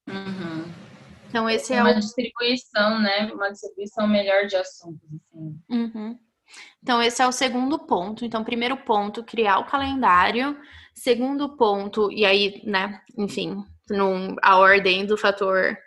Uhum. 0.07 0.73
Então, 1.27 1.49
esse 1.49 1.73
é, 1.73 1.77
é 1.77 1.81
uma 1.81 1.95
distribuição, 1.95 2.99
né? 2.99 3.31
Uma 3.33 3.51
distribuição 3.51 4.07
melhor 4.07 4.45
de 4.45 4.55
assuntos. 4.55 5.03
Assim. 5.05 5.59
Uhum. 5.69 6.19
Então, 6.81 7.01
esse 7.01 7.21
é 7.21 7.27
o 7.27 7.31
segundo 7.31 7.77
ponto. 7.79 8.23
Então, 8.23 8.43
primeiro 8.43 8.77
ponto, 8.77 9.23
criar 9.23 9.59
o 9.59 9.65
calendário. 9.65 10.57
Segundo 10.95 11.55
ponto, 11.57 12.11
e 12.11 12.25
aí, 12.25 12.61
né, 12.65 13.01
enfim, 13.17 13.63
num, 13.89 14.35
a 14.41 14.57
ordem 14.57 15.05
do 15.05 15.17
fator. 15.17 15.77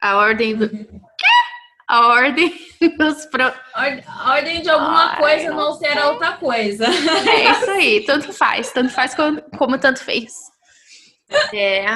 A 0.00 0.16
ordem 0.16 0.56
do. 0.56 0.66
Uhum. 0.66 1.00
A 1.88 2.06
ordem 2.08 2.52
dos 2.98 3.24
pro... 3.26 3.44
a 3.74 4.32
ordem 4.32 4.60
de 4.60 4.68
alguma 4.68 5.12
Ai, 5.12 5.18
coisa 5.18 5.50
não, 5.50 5.56
não 5.56 5.74
será 5.74 6.10
outra 6.10 6.32
coisa. 6.32 6.84
É 6.86 7.50
isso 7.50 7.70
aí, 7.70 8.04
tanto 8.04 8.32
faz, 8.32 8.70
tanto 8.70 8.92
faz 8.92 9.14
como, 9.14 9.40
como 9.56 9.78
tanto 9.78 10.04
fez. 10.04 10.32
É. 11.52 11.86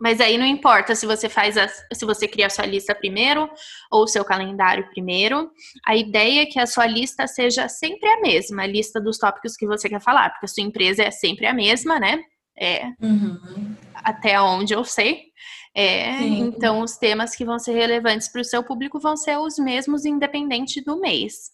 Mas 0.00 0.18
aí 0.18 0.38
não 0.38 0.46
importa 0.46 0.94
se 0.94 1.04
você 1.04 1.28
faz 1.28 1.58
a, 1.58 1.68
se 1.68 2.06
você 2.06 2.26
cria 2.26 2.46
a 2.46 2.50
sua 2.50 2.64
lista 2.64 2.94
primeiro 2.94 3.48
ou 3.90 4.04
o 4.04 4.08
seu 4.08 4.24
calendário 4.24 4.88
primeiro. 4.88 5.50
A 5.86 5.94
ideia 5.94 6.42
é 6.42 6.46
que 6.46 6.58
a 6.58 6.66
sua 6.66 6.86
lista 6.86 7.26
seja 7.26 7.68
sempre 7.68 8.08
a 8.08 8.20
mesma, 8.20 8.62
a 8.62 8.66
lista 8.66 8.98
dos 8.98 9.18
tópicos 9.18 9.56
que 9.56 9.66
você 9.66 9.88
quer 9.88 10.00
falar, 10.00 10.30
porque 10.30 10.46
a 10.46 10.48
sua 10.48 10.64
empresa 10.64 11.02
é 11.02 11.10
sempre 11.10 11.46
a 11.46 11.52
mesma, 11.52 12.00
né? 12.00 12.18
É. 12.58 12.86
Uhum. 13.00 13.76
Até 13.94 14.40
onde 14.40 14.72
eu 14.74 14.84
sei. 14.84 15.30
É, 15.74 16.20
então, 16.22 16.80
os 16.80 16.96
temas 16.96 17.36
que 17.36 17.44
vão 17.44 17.58
ser 17.58 17.72
relevantes 17.72 18.28
para 18.28 18.40
o 18.40 18.44
seu 18.44 18.62
público 18.62 18.98
vão 18.98 19.16
ser 19.16 19.38
os 19.38 19.56
mesmos, 19.56 20.04
independente 20.04 20.80
do 20.80 20.98
mês. 20.98 21.52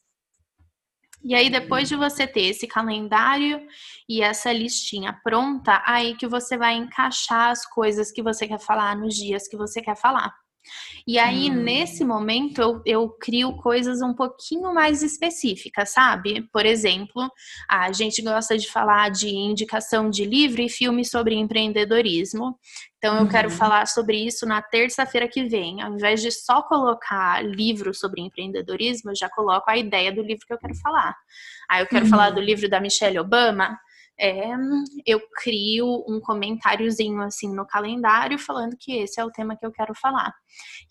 E 1.22 1.34
aí, 1.34 1.50
depois 1.50 1.88
de 1.88 1.96
você 1.96 2.26
ter 2.26 2.42
esse 2.42 2.66
calendário 2.66 3.66
e 4.08 4.22
essa 4.22 4.52
listinha 4.52 5.12
pronta, 5.24 5.82
aí 5.84 6.16
que 6.16 6.26
você 6.26 6.56
vai 6.56 6.74
encaixar 6.74 7.50
as 7.50 7.66
coisas 7.66 8.12
que 8.12 8.22
você 8.22 8.46
quer 8.46 8.60
falar 8.60 8.96
nos 8.96 9.14
dias 9.14 9.48
que 9.48 9.56
você 9.56 9.82
quer 9.82 9.96
falar. 9.96 10.32
E 11.06 11.18
aí, 11.18 11.50
hum. 11.50 11.62
nesse 11.62 12.04
momento, 12.04 12.60
eu, 12.60 12.82
eu 12.84 13.08
crio 13.08 13.56
coisas 13.56 14.02
um 14.02 14.12
pouquinho 14.12 14.74
mais 14.74 15.02
específicas, 15.02 15.90
sabe? 15.90 16.48
Por 16.52 16.66
exemplo, 16.66 17.30
a 17.68 17.92
gente 17.92 18.20
gosta 18.22 18.58
de 18.58 18.68
falar 18.68 19.10
de 19.10 19.28
indicação 19.28 20.10
de 20.10 20.24
livro 20.24 20.60
e 20.60 20.68
filme 20.68 21.04
sobre 21.04 21.36
empreendedorismo. 21.36 22.58
Então, 22.98 23.16
eu 23.16 23.22
uhum. 23.22 23.28
quero 23.28 23.50
falar 23.50 23.86
sobre 23.86 24.16
isso 24.16 24.44
na 24.46 24.60
terça-feira 24.60 25.28
que 25.28 25.44
vem. 25.44 25.80
Ao 25.80 25.92
invés 25.92 26.20
de 26.20 26.32
só 26.32 26.62
colocar 26.62 27.40
livro 27.44 27.94
sobre 27.94 28.20
empreendedorismo, 28.20 29.10
eu 29.10 29.16
já 29.16 29.28
coloco 29.28 29.70
a 29.70 29.76
ideia 29.76 30.12
do 30.12 30.22
livro 30.22 30.44
que 30.46 30.52
eu 30.52 30.58
quero 30.58 30.74
falar. 30.76 31.14
Aí, 31.70 31.82
eu 31.82 31.86
quero 31.86 32.04
uhum. 32.04 32.10
falar 32.10 32.30
do 32.30 32.40
livro 32.40 32.68
da 32.68 32.80
Michelle 32.80 33.18
Obama 33.18 33.78
é, 34.18 34.50
eu 35.04 35.20
crio 35.42 36.04
um 36.08 36.20
comentáriozinho 36.20 37.20
assim 37.20 37.54
no 37.54 37.66
calendário 37.66 38.38
falando 38.38 38.76
que 38.78 38.92
esse 38.92 39.20
é 39.20 39.24
o 39.24 39.30
tema 39.30 39.56
que 39.56 39.66
eu 39.66 39.72
quero 39.72 39.94
falar. 39.94 40.34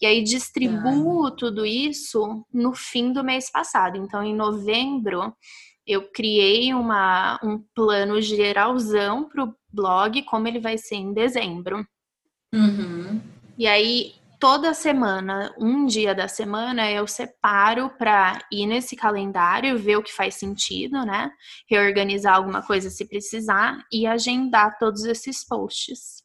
E 0.01 0.05
aí 0.05 0.23
distribuo 0.23 1.27
ah. 1.27 1.31
tudo 1.31 1.65
isso 1.65 2.45
no 2.53 2.73
fim 2.73 3.11
do 3.11 3.23
mês 3.23 3.49
passado. 3.49 3.97
Então, 3.97 4.23
em 4.23 4.35
novembro, 4.35 5.35
eu 5.87 6.09
criei 6.11 6.73
uma, 6.73 7.39
um 7.43 7.63
plano 7.73 8.21
geralzão 8.21 9.27
para 9.27 9.43
o 9.43 9.55
blog, 9.71 10.21
como 10.23 10.47
ele 10.47 10.59
vai 10.59 10.77
ser 10.77 10.95
em 10.95 11.13
dezembro. 11.13 11.85
Uhum. 12.53 13.21
E 13.57 13.67
aí, 13.67 14.13
toda 14.45 14.75
semana, 14.75 15.51
um 15.57 15.87
dia 15.87 16.13
da 16.13 16.27
semana, 16.27 16.91
eu 16.91 17.07
separo 17.07 17.89
para 17.97 18.37
ir 18.51 18.67
nesse 18.67 18.95
calendário, 18.95 19.79
ver 19.79 19.97
o 19.97 20.03
que 20.03 20.13
faz 20.13 20.35
sentido, 20.35 21.03
né? 21.03 21.31
Reorganizar 21.67 22.35
alguma 22.35 22.61
coisa 22.61 22.91
se 22.91 23.05
precisar 23.05 23.83
e 23.91 24.05
agendar 24.05 24.77
todos 24.77 25.03
esses 25.03 25.43
posts. 25.43 26.23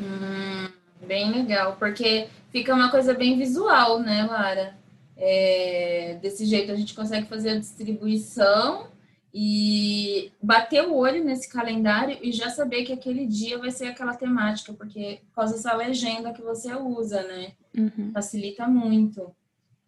Hum, 0.00 0.72
bem 1.06 1.30
legal, 1.30 1.76
porque 1.78 2.28
fica 2.50 2.74
uma 2.74 2.90
coisa 2.90 3.12
bem 3.12 3.36
visual, 3.36 4.00
né, 4.00 4.24
Lara? 4.24 4.74
É, 5.14 6.18
desse 6.22 6.46
jeito 6.46 6.72
a 6.72 6.74
gente 6.74 6.94
consegue 6.94 7.28
fazer 7.28 7.50
a 7.50 7.58
distribuição 7.58 8.88
e 9.36 10.30
bater 10.40 10.86
o 10.86 10.94
olho 10.94 11.24
nesse 11.24 11.48
calendário 11.48 12.16
e 12.22 12.30
já 12.30 12.50
saber 12.50 12.84
que 12.84 12.92
aquele 12.92 13.26
dia 13.26 13.58
vai 13.58 13.72
ser 13.72 13.88
aquela 13.88 14.14
temática, 14.14 14.72
porque 14.72 15.22
por 15.26 15.34
causa 15.34 15.54
dessa 15.54 15.74
legenda 15.74 16.32
que 16.32 16.40
você 16.40 16.72
usa, 16.72 17.20
né? 17.24 17.52
Uhum. 17.76 18.12
Facilita 18.12 18.68
muito. 18.68 19.34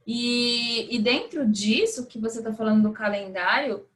E, 0.05 0.93
e 0.93 0.99
dentro 0.99 1.47
disso 1.47 2.07
que 2.07 2.19
você 2.19 2.39
está 2.39 2.53
falando 2.53 2.89
do 2.89 2.93
calendário, 2.93 3.87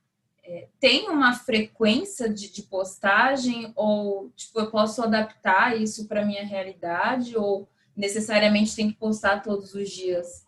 é, 0.45 0.69
tem 0.79 1.09
uma 1.09 1.35
frequência 1.35 2.29
de, 2.29 2.53
de, 2.53 2.63
postagem 2.63 3.73
ou 3.75 4.31
tipo 4.37 4.61
eu 4.61 4.71
posso 4.71 5.03
adaptar 5.03 5.81
isso 5.81 6.07
para 6.07 6.25
minha 6.25 6.45
realidade 6.45 7.37
ou 7.37 7.69
necessariamente 7.97 8.75
tem 8.77 8.91
que 8.91 8.97
postar 8.97 9.43
todos 9.43 9.75
os 9.75 9.91
dias? 9.91 10.47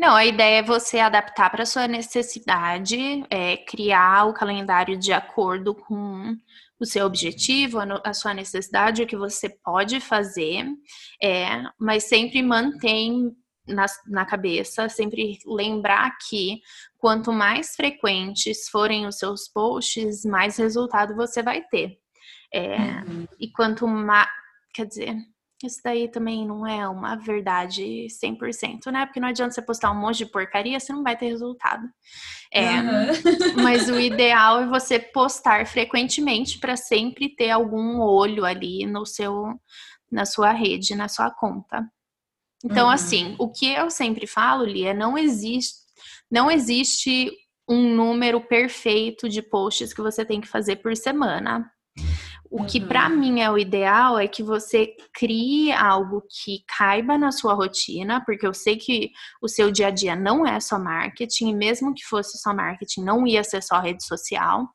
Não, 0.00 0.16
a 0.16 0.24
ideia 0.24 0.60
é 0.60 0.62
você 0.62 0.98
adaptar 0.98 1.50
para 1.50 1.66
sua 1.66 1.86
necessidade, 1.86 3.22
é, 3.28 3.58
criar 3.58 4.24
o 4.24 4.32
calendário 4.32 4.98
de 4.98 5.12
acordo 5.12 5.74
com 5.74 6.34
o 6.80 6.86
seu 6.86 7.04
objetivo, 7.04 7.80
a 8.02 8.14
sua 8.14 8.32
necessidade, 8.32 9.02
o 9.02 9.06
que 9.06 9.14
você 9.14 9.50
pode 9.62 10.00
fazer, 10.00 10.64
é, 11.22 11.62
mas 11.78 12.04
sempre 12.04 12.42
mantém 12.42 13.30
na, 13.68 13.84
na 14.06 14.24
cabeça, 14.24 14.88
sempre 14.88 15.38
lembrar 15.46 16.16
que 16.26 16.62
quanto 16.96 17.30
mais 17.30 17.76
frequentes 17.76 18.70
forem 18.70 19.06
os 19.06 19.18
seus 19.18 19.48
posts, 19.48 20.24
mais 20.24 20.56
resultado 20.56 21.14
você 21.14 21.42
vai 21.42 21.62
ter. 21.64 21.98
É, 22.54 22.78
uhum. 22.78 23.26
E 23.38 23.52
quanto 23.52 23.86
mais. 23.86 24.30
Quer 24.72 24.86
dizer, 24.86 25.14
isso 25.66 25.80
daí 25.84 26.08
também 26.08 26.46
não 26.46 26.66
é 26.66 26.88
uma 26.88 27.16
verdade 27.16 28.06
100%, 28.08 28.90
né? 28.90 29.04
Porque 29.04 29.20
não 29.20 29.28
adianta 29.28 29.54
você 29.54 29.62
postar 29.62 29.90
um 29.90 30.00
monte 30.00 30.18
de 30.18 30.26
porcaria, 30.26 30.80
você 30.80 30.92
não 30.92 31.02
vai 31.02 31.16
ter 31.16 31.26
resultado. 31.26 31.86
É, 32.52 32.80
uhum. 32.80 33.62
Mas 33.62 33.88
o 33.88 33.98
ideal 33.98 34.60
é 34.62 34.66
você 34.66 34.98
postar 34.98 35.66
frequentemente 35.66 36.58
para 36.58 36.76
sempre 36.76 37.28
ter 37.34 37.50
algum 37.50 38.00
olho 38.00 38.44
ali 38.44 38.86
no 38.86 39.04
seu, 39.06 39.54
na 40.10 40.24
sua 40.24 40.50
rede, 40.52 40.94
na 40.94 41.08
sua 41.08 41.30
conta. 41.30 41.86
Então, 42.64 42.86
uhum. 42.86 42.92
assim, 42.92 43.36
o 43.38 43.50
que 43.50 43.66
eu 43.66 43.90
sempre 43.90 44.26
falo, 44.26 44.64
Lia, 44.64 44.92
não 44.92 45.16
existe, 45.16 45.78
não 46.30 46.50
existe 46.50 47.30
um 47.68 47.94
número 47.94 48.40
perfeito 48.40 49.28
de 49.28 49.40
posts 49.40 49.92
que 49.92 50.02
você 50.02 50.24
tem 50.24 50.40
que 50.40 50.48
fazer 50.48 50.76
por 50.76 50.96
semana. 50.96 51.70
O 52.50 52.64
que 52.64 52.80
para 52.80 53.08
uhum. 53.08 53.16
mim 53.16 53.40
é 53.40 53.48
o 53.48 53.56
ideal 53.56 54.18
é 54.18 54.26
que 54.26 54.42
você 54.42 54.96
crie 55.14 55.70
algo 55.70 56.20
que 56.28 56.64
caiba 56.66 57.16
na 57.16 57.30
sua 57.30 57.54
rotina, 57.54 58.20
porque 58.26 58.44
eu 58.44 58.52
sei 58.52 58.76
que 58.76 59.12
o 59.40 59.46
seu 59.46 59.70
dia 59.70 59.86
a 59.86 59.90
dia 59.90 60.16
não 60.16 60.44
é 60.44 60.58
só 60.58 60.76
marketing, 60.76 61.50
e 61.50 61.54
mesmo 61.54 61.94
que 61.94 62.04
fosse 62.04 62.38
só 62.38 62.52
marketing, 62.52 63.04
não 63.04 63.24
ia 63.24 63.44
ser 63.44 63.62
só 63.62 63.78
rede 63.78 64.04
social. 64.04 64.68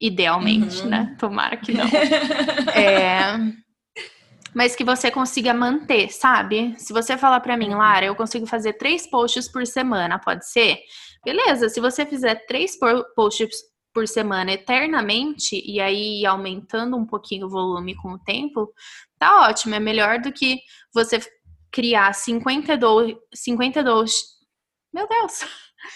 Idealmente, 0.00 0.82
uhum. 0.82 0.88
né? 0.88 1.16
Tomara 1.16 1.56
que 1.56 1.72
não. 1.72 1.86
é... 2.74 3.38
mas 4.52 4.74
que 4.74 4.82
você 4.82 5.12
consiga 5.12 5.54
manter, 5.54 6.10
sabe? 6.10 6.74
Se 6.76 6.92
você 6.92 7.16
falar 7.16 7.38
para 7.38 7.56
mim, 7.56 7.72
Lara, 7.72 8.06
eu 8.06 8.16
consigo 8.16 8.46
fazer 8.46 8.72
três 8.72 9.08
posts 9.08 9.46
por 9.46 9.64
semana, 9.64 10.18
pode 10.18 10.44
ser? 10.50 10.80
Beleza, 11.24 11.68
se 11.68 11.80
você 11.80 12.04
fizer 12.04 12.46
três 12.46 12.76
posts 13.14 13.69
por 13.92 14.06
semana 14.06 14.52
eternamente 14.52 15.62
e 15.64 15.80
aí 15.80 16.24
aumentando 16.24 16.96
um 16.96 17.06
pouquinho 17.06 17.46
o 17.46 17.50
volume 17.50 17.94
com 17.96 18.12
o 18.12 18.18
tempo, 18.18 18.72
tá 19.18 19.48
ótimo. 19.48 19.74
É 19.74 19.80
melhor 19.80 20.20
do 20.20 20.32
que 20.32 20.60
você 20.92 21.20
criar 21.70 22.12
52, 22.12 23.16
52 23.34 24.40
meu 24.92 25.06
Deus, 25.06 25.44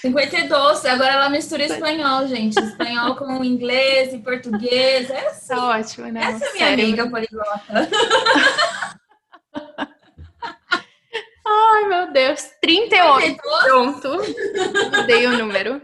52, 0.01 0.85
agora 0.87 1.13
ela 1.13 1.29
mistura 1.29 1.65
espanhol, 1.65 2.27
gente. 2.29 2.57
Espanhol 2.59 3.17
com 3.17 3.43
inglês 3.45 4.15
e 4.15 4.19
português. 4.19 5.11
É 5.11 5.27
assim. 5.27 5.49
Tá 5.49 5.69
ótimo, 5.71 6.07
né? 6.13 6.23
Essa 6.23 6.45
é 6.45 6.53
minha 6.53 6.67
Sério? 6.67 6.85
amiga 6.85 7.11
poliglota. 7.11 7.89
Ai, 11.47 11.89
meu 11.89 12.13
Deus. 12.13 12.51
38. 12.63 13.37
38? 13.37 13.43
Pronto. 13.65 14.11
Dei 15.07 15.27
o 15.27 15.37
número. 15.37 15.83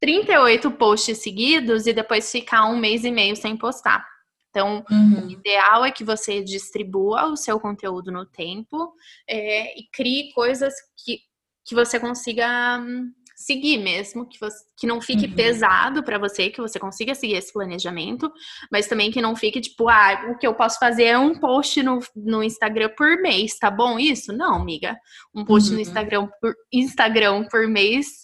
38 0.00 0.70
posts 0.72 1.18
seguidos 1.18 1.86
e 1.86 1.92
depois 1.92 2.30
ficar 2.30 2.66
um 2.66 2.76
mês 2.76 3.04
e 3.04 3.10
meio 3.10 3.36
sem 3.36 3.56
postar. 3.56 4.04
Então, 4.50 4.84
uhum. 4.88 5.26
o 5.26 5.30
ideal 5.30 5.84
é 5.84 5.90
que 5.90 6.04
você 6.04 6.40
distribua 6.40 7.26
o 7.26 7.36
seu 7.36 7.58
conteúdo 7.58 8.12
no 8.12 8.24
tempo 8.24 8.94
é, 9.28 9.76
e 9.76 9.88
crie 9.92 10.32
coisas 10.32 10.72
que, 10.96 11.18
que 11.66 11.74
você 11.74 11.98
consiga 11.98 12.78
hum, 12.78 13.10
seguir 13.34 13.78
mesmo, 13.78 14.28
que, 14.28 14.38
você, 14.38 14.64
que 14.76 14.86
não 14.86 15.00
fique 15.00 15.26
uhum. 15.26 15.34
pesado 15.34 16.04
para 16.04 16.18
você, 16.18 16.50
que 16.50 16.60
você 16.60 16.78
consiga 16.78 17.16
seguir 17.16 17.34
esse 17.34 17.52
planejamento, 17.52 18.32
mas 18.70 18.86
também 18.86 19.10
que 19.10 19.20
não 19.20 19.34
fique 19.34 19.60
tipo, 19.60 19.88
ah, 19.88 20.30
o 20.30 20.38
que 20.38 20.46
eu 20.46 20.54
posso 20.54 20.78
fazer 20.78 21.04
é 21.04 21.18
um 21.18 21.34
post 21.34 21.82
no, 21.82 21.98
no 22.14 22.42
Instagram 22.42 22.90
por 22.96 23.20
mês, 23.20 23.58
tá 23.58 23.70
bom 23.70 23.98
isso? 23.98 24.32
Não, 24.32 24.54
amiga. 24.54 24.96
Um 25.34 25.44
post 25.44 25.70
uhum. 25.70 25.76
no 25.76 25.80
Instagram 25.82 26.28
por, 26.40 26.54
Instagram 26.72 27.48
por 27.50 27.66
mês 27.66 28.22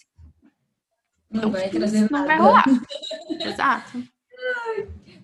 não, 1.31 1.43
não 1.43 1.51
vai 1.51 1.69
trazer 1.69 2.01
não 2.01 2.09
nada. 2.09 2.27
vai 2.27 2.37
rolar. 2.37 2.65
Exato. 3.39 4.03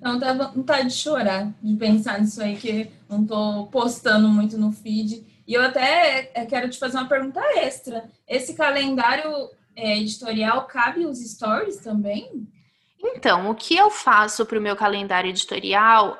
Não, 0.01 0.19
tá 0.19 0.33
vontade 0.33 0.89
de 0.89 0.93
chorar, 0.93 1.51
de 1.61 1.75
pensar 1.75 2.21
nisso 2.21 2.41
aí, 2.41 2.55
que 2.55 2.89
não 3.09 3.25
tô 3.25 3.67
postando 3.67 4.27
muito 4.29 4.57
no 4.57 4.71
feed. 4.71 5.25
E 5.47 5.53
eu 5.53 5.61
até 5.61 6.31
é, 6.33 6.45
quero 6.45 6.69
te 6.69 6.77
fazer 6.77 6.97
uma 6.97 7.07
pergunta 7.07 7.39
extra. 7.57 8.09
Esse 8.27 8.53
calendário 8.53 9.31
é, 9.75 9.97
editorial 9.97 10.65
cabe 10.65 11.05
os 11.05 11.19
stories 11.19 11.77
também? 11.77 12.47
Então, 12.99 13.49
o 13.49 13.55
que 13.55 13.75
eu 13.75 13.89
faço 13.89 14.45
para 14.45 14.57
o 14.57 14.61
meu 14.61 14.75
calendário 14.75 15.29
editorial, 15.29 16.17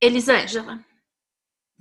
Elisângela? 0.00 0.80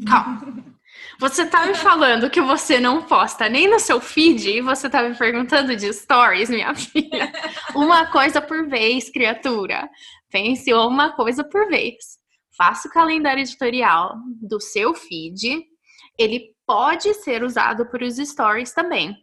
Calma. 0.05 0.65
Você 1.19 1.45
tá 1.45 1.65
me 1.65 1.75
falando 1.75 2.29
que 2.29 2.41
você 2.41 2.79
não 2.79 3.01
posta 3.01 3.47
nem 3.47 3.69
no 3.69 3.79
seu 3.79 4.01
feed 4.01 4.49
e 4.49 4.61
você 4.61 4.89
tá 4.89 5.01
me 5.01 5.15
perguntando 5.15 5.75
de 5.75 5.91
stories, 5.93 6.49
minha 6.49 6.73
filha. 6.75 7.31
Uma 7.73 8.07
coisa 8.07 8.41
por 8.41 8.67
vez, 8.67 9.09
criatura. 9.09 9.89
Pense 10.29 10.73
uma 10.73 11.13
coisa 11.13 11.43
por 11.43 11.67
vez. 11.67 12.17
Faça 12.57 12.87
o 12.87 12.91
calendário 12.91 13.41
editorial 13.41 14.15
do 14.41 14.59
seu 14.59 14.93
feed. 14.93 15.63
Ele 16.17 16.53
pode 16.65 17.13
ser 17.15 17.43
usado 17.43 17.85
por 17.85 18.01
os 18.01 18.17
stories 18.17 18.73
também. 18.73 19.15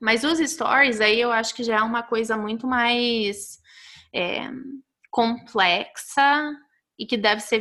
Mas 0.00 0.24
os 0.24 0.38
stories 0.38 1.00
aí 1.00 1.20
eu 1.20 1.32
acho 1.32 1.54
que 1.54 1.64
já 1.64 1.76
é 1.76 1.82
uma 1.82 2.02
coisa 2.02 2.36
muito 2.36 2.66
mais 2.66 3.58
é, 4.14 4.48
complexa 5.10 6.52
e 6.98 7.06
que 7.06 7.16
deve 7.16 7.40
ser 7.40 7.60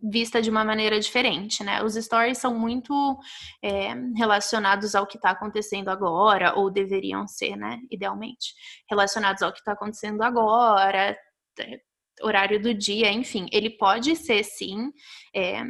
vista 0.00 0.42
de 0.42 0.50
uma 0.50 0.64
maneira 0.64 1.00
diferente, 1.00 1.64
né? 1.64 1.82
Os 1.82 1.94
stories 1.94 2.38
são 2.38 2.58
muito 2.58 3.18
é, 3.62 3.94
relacionados 4.16 4.94
ao 4.94 5.06
que 5.06 5.16
está 5.16 5.30
acontecendo 5.30 5.88
agora, 5.88 6.54
ou 6.54 6.70
deveriam 6.70 7.26
ser, 7.26 7.56
né? 7.56 7.80
Idealmente, 7.90 8.54
relacionados 8.88 9.42
ao 9.42 9.52
que 9.52 9.58
está 9.58 9.72
acontecendo 9.72 10.22
agora, 10.22 11.16
é, 11.58 11.80
horário 12.22 12.60
do 12.60 12.74
dia, 12.74 13.10
enfim. 13.10 13.46
Ele 13.52 13.70
pode 13.70 14.14
ser 14.16 14.42
sim, 14.44 14.90
é, 15.34 15.62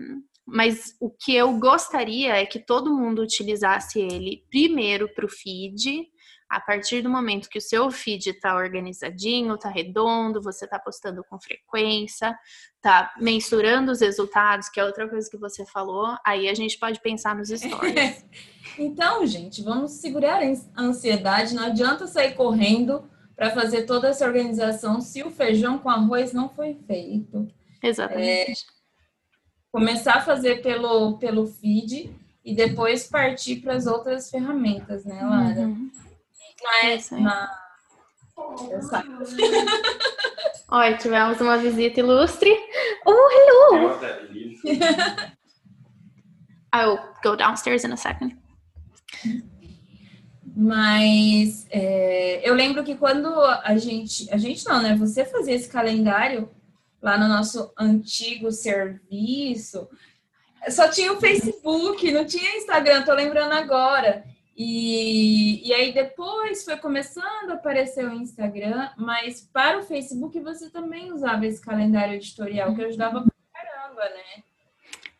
mas 0.46 0.94
o 1.00 1.10
que 1.10 1.34
eu 1.34 1.58
gostaria 1.58 2.36
é 2.36 2.46
que 2.46 2.60
todo 2.60 2.94
mundo 2.94 3.22
utilizasse 3.22 4.00
ele 4.00 4.44
primeiro 4.48 5.12
para 5.12 5.26
o 5.26 5.28
feed, 5.28 6.06
a 6.48 6.60
partir 6.60 7.02
do 7.02 7.10
momento 7.10 7.48
que 7.48 7.58
o 7.58 7.62
seu 7.62 7.90
feed 7.90 8.30
está 8.30 8.54
organizadinho, 8.54 9.54
está 9.54 9.68
redondo, 9.68 10.40
você 10.40 10.64
está 10.64 10.78
postando 10.78 11.24
com 11.28 11.40
frequência, 11.40 12.38
está 12.76 13.12
mensurando 13.20 13.90
os 13.90 14.00
resultados, 14.00 14.68
que 14.68 14.78
é 14.78 14.84
outra 14.84 15.08
coisa 15.08 15.28
que 15.28 15.36
você 15.36 15.66
falou, 15.66 16.16
aí 16.24 16.48
a 16.48 16.54
gente 16.54 16.78
pode 16.78 17.00
pensar 17.00 17.34
nos 17.34 17.48
stories. 17.48 18.24
então, 18.78 19.26
gente, 19.26 19.62
vamos 19.62 19.92
segurar 19.92 20.40
a 20.42 20.82
ansiedade. 20.82 21.54
Não 21.54 21.64
adianta 21.64 22.06
sair 22.06 22.34
correndo 22.34 23.04
para 23.34 23.50
fazer 23.50 23.82
toda 23.82 24.08
essa 24.08 24.24
organização 24.24 25.00
se 25.00 25.22
o 25.22 25.30
feijão 25.30 25.78
com 25.78 25.90
arroz 25.90 26.32
não 26.32 26.48
foi 26.48 26.74
feito. 26.86 27.48
Exatamente. 27.82 28.62
É, 28.62 28.76
começar 29.70 30.14
a 30.14 30.22
fazer 30.22 30.62
pelo, 30.62 31.18
pelo 31.18 31.46
feed 31.46 32.10
e 32.44 32.54
depois 32.54 33.06
partir 33.08 33.56
para 33.56 33.74
as 33.74 33.86
outras 33.86 34.30
ferramentas, 34.30 35.04
né, 35.04 35.20
Lara? 35.22 35.60
Uhum. 35.60 35.90
Mas 36.62 37.12
é 37.12 37.20
na... 37.20 37.50
Oi, 40.68 40.96
tivemos 40.98 41.40
uma 41.40 41.56
visita 41.58 42.00
ilustre. 42.00 42.50
Oh, 43.06 43.28
hello! 43.30 43.98
I'll 46.74 46.98
go 47.22 47.36
downstairs 47.36 47.84
in 47.84 47.92
a 47.92 47.96
second. 47.96 48.36
Mas 50.56 51.66
é, 51.70 52.40
eu 52.48 52.54
lembro 52.54 52.82
que 52.82 52.96
quando 52.96 53.28
a 53.62 53.76
gente, 53.76 54.28
a 54.32 54.36
gente 54.36 54.64
não, 54.66 54.82
né? 54.82 54.96
Você 54.96 55.24
fazia 55.24 55.54
esse 55.54 55.68
calendário 55.68 56.50
lá 57.00 57.18
no 57.18 57.28
nosso 57.28 57.72
antigo 57.78 58.50
serviço, 58.50 59.88
só 60.68 60.88
tinha 60.88 61.12
o 61.12 61.20
Facebook, 61.20 62.10
não 62.10 62.24
tinha 62.24 62.56
Instagram, 62.56 63.04
tô 63.04 63.12
lembrando 63.12 63.52
agora. 63.52 64.24
E, 64.56 65.68
e 65.68 65.74
aí 65.74 65.92
depois 65.92 66.64
foi 66.64 66.78
começando 66.78 67.50
a 67.50 67.54
aparecer 67.54 68.06
o 68.06 68.14
Instagram, 68.14 68.90
mas 68.96 69.42
para 69.42 69.78
o 69.78 69.82
Facebook 69.82 70.40
você 70.40 70.70
também 70.70 71.12
usava 71.12 71.44
esse 71.44 71.60
calendário 71.60 72.14
editorial 72.14 72.74
que 72.74 72.82
ajudava 72.82 73.22
pra 73.22 73.62
caramba, 73.62 74.08
né? 74.08 74.42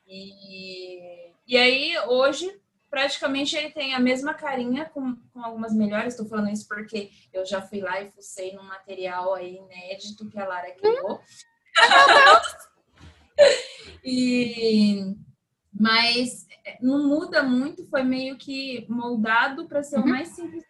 E, 0.09 1.33
e 1.47 1.57
aí 1.57 1.99
hoje 2.07 2.59
praticamente 2.89 3.55
ele 3.55 3.71
tem 3.71 3.95
a 3.95 4.01
mesma 4.01 4.33
carinha 4.33 4.87
com, 4.87 5.15
com 5.35 5.45
algumas 5.45 5.75
melhores. 5.75 6.15
Estou 6.15 6.27
falando 6.27 6.51
isso 6.51 6.67
porque 6.67 7.11
eu 7.31 7.45
já 7.45 7.61
fui 7.61 7.81
lá 7.81 8.01
e 8.01 8.11
fucei 8.11 8.55
num 8.55 8.63
material 8.63 9.35
aí 9.35 9.57
inédito 9.57 10.31
que 10.31 10.39
a 10.39 10.47
Lara 10.47 10.71
criou. 10.71 11.21
e 14.03 15.15
mas 15.79 16.47
é, 16.65 16.79
não 16.81 17.07
muda 17.07 17.43
muito, 17.43 17.85
foi 17.87 18.03
meio 18.03 18.37
que 18.37 18.87
moldado 18.89 19.67
para 19.67 19.83
ser 19.83 19.99
uhum. 19.99 20.05
o 20.05 20.09
mais 20.09 20.29
simples. 20.29 20.65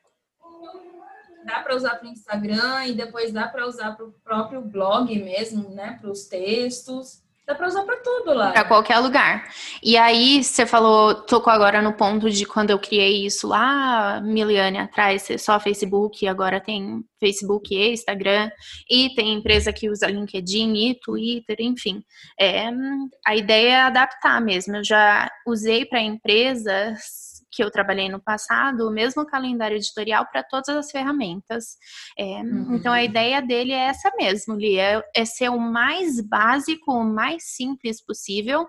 Dá 1.44 1.60
para 1.60 1.76
usar 1.76 1.96
para 1.96 2.08
o 2.08 2.10
Instagram 2.10 2.86
e 2.86 2.92
depois 2.92 3.32
dá 3.32 3.46
para 3.46 3.68
usar 3.68 3.92
para 3.92 4.04
o 4.04 4.12
próprio 4.24 4.60
blog 4.60 5.16
mesmo, 5.22 5.70
né? 5.70 5.96
Para 6.00 6.10
os 6.10 6.26
textos. 6.26 7.22
Dá 7.46 7.54
para 7.54 7.68
usar 7.68 7.84
para 7.84 7.96
tudo 7.98 8.34
lá. 8.34 8.50
Para 8.50 8.64
qualquer 8.64 8.98
lugar. 8.98 9.48
E 9.80 9.96
aí, 9.96 10.42
você 10.42 10.66
falou, 10.66 11.14
tocou 11.14 11.52
agora 11.52 11.80
no 11.80 11.92
ponto 11.92 12.28
de 12.28 12.44
quando 12.44 12.70
eu 12.70 12.78
criei 12.78 13.24
isso 13.24 13.46
lá, 13.46 14.20
mil 14.20 14.48
anos 14.48 14.80
atrás, 14.80 15.28
só 15.38 15.60
Facebook, 15.60 16.26
agora 16.26 16.60
tem 16.60 17.04
Facebook 17.20 17.72
e 17.72 17.92
Instagram, 17.92 18.50
e 18.90 19.14
tem 19.14 19.32
empresa 19.32 19.72
que 19.72 19.88
usa 19.88 20.08
LinkedIn 20.08 20.74
e 20.74 20.98
Twitter, 20.98 21.56
enfim. 21.60 22.02
É, 22.38 22.68
a 23.24 23.36
ideia 23.36 23.74
é 23.74 23.80
adaptar 23.82 24.40
mesmo. 24.40 24.76
Eu 24.76 24.84
já 24.84 25.30
usei 25.46 25.84
para 25.84 26.00
empresas 26.00 27.35
que 27.50 27.62
eu 27.62 27.70
trabalhei 27.70 28.08
no 28.08 28.20
passado, 28.20 28.86
o 28.86 28.92
mesmo 28.92 29.24
calendário 29.24 29.76
editorial 29.76 30.26
para 30.30 30.42
todas 30.42 30.68
as 30.68 30.90
ferramentas. 30.90 31.76
É, 32.18 32.42
uhum. 32.42 32.74
Então 32.74 32.92
a 32.92 33.02
ideia 33.02 33.40
dele 33.40 33.72
é 33.72 33.86
essa 33.86 34.10
mesmo, 34.16 34.54
Lia, 34.54 35.02
é 35.14 35.24
ser 35.24 35.48
o 35.48 35.58
mais 35.58 36.20
básico, 36.20 36.92
o 36.92 37.04
mais 37.04 37.44
simples 37.54 38.04
possível 38.04 38.66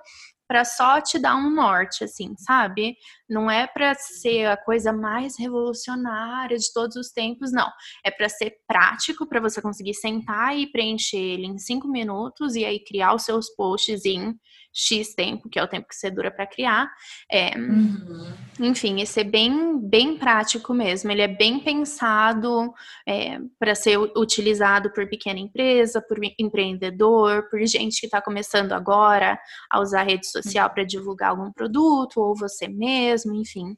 para 0.47 0.63
só 0.63 1.01
te 1.01 1.19
dar 1.19 1.35
um 1.35 1.49
norte, 1.49 2.05
assim, 2.05 2.33
sabe? 2.37 2.95
Não 3.29 3.49
é 3.49 3.67
para 3.67 3.93
ser 3.95 4.45
a 4.45 4.57
coisa 4.57 4.93
mais 4.93 5.37
revolucionária 5.37 6.57
de 6.57 6.71
todos 6.73 6.95
os 6.95 7.09
tempos, 7.09 7.51
não. 7.51 7.69
É 8.03 8.11
para 8.11 8.29
ser 8.29 8.55
prático, 8.67 9.27
para 9.27 9.39
você 9.39 9.61
conseguir 9.61 9.93
sentar 9.93 10.57
e 10.57 10.71
preencher 10.71 11.17
ele 11.17 11.47
em 11.47 11.57
cinco 11.57 11.87
minutos 11.87 12.55
e 12.55 12.65
aí 12.65 12.79
criar 12.79 13.13
os 13.13 13.23
seus 13.23 13.49
posts 13.55 14.05
em 14.05 14.37
X 14.77 15.15
tempo, 15.15 15.49
que 15.49 15.57
é 15.57 15.63
o 15.63 15.67
tempo 15.67 15.87
que 15.87 15.95
você 15.95 16.11
dura 16.11 16.29
para 16.29 16.45
criar. 16.45 16.87
É, 17.31 17.57
uhum. 17.57 18.31
Enfim, 18.59 19.01
esse 19.01 19.21
é 19.21 19.23
bem, 19.23 19.79
bem 19.79 20.15
prático 20.17 20.71
mesmo. 20.71 21.11
Ele 21.11 21.23
é 21.23 21.27
bem 21.27 21.59
pensado 21.59 22.71
é, 23.07 23.39
para 23.57 23.73
ser 23.73 23.97
utilizado 23.97 24.93
por 24.93 25.09
pequena 25.09 25.39
empresa, 25.39 25.99
por 25.99 26.19
empreendedor, 26.37 27.49
por 27.49 27.59
gente 27.65 27.99
que 27.99 28.05
está 28.05 28.21
começando 28.21 28.71
agora 28.73 29.39
a 29.71 29.79
usar 29.79 30.01
a 30.01 30.03
rede 30.03 30.27
social 30.27 30.69
para 30.69 30.83
divulgar 30.83 31.31
algum 31.31 31.51
produto, 31.51 32.17
ou 32.17 32.35
você 32.35 32.67
mesmo, 32.67 33.16
enfim. 33.25 33.75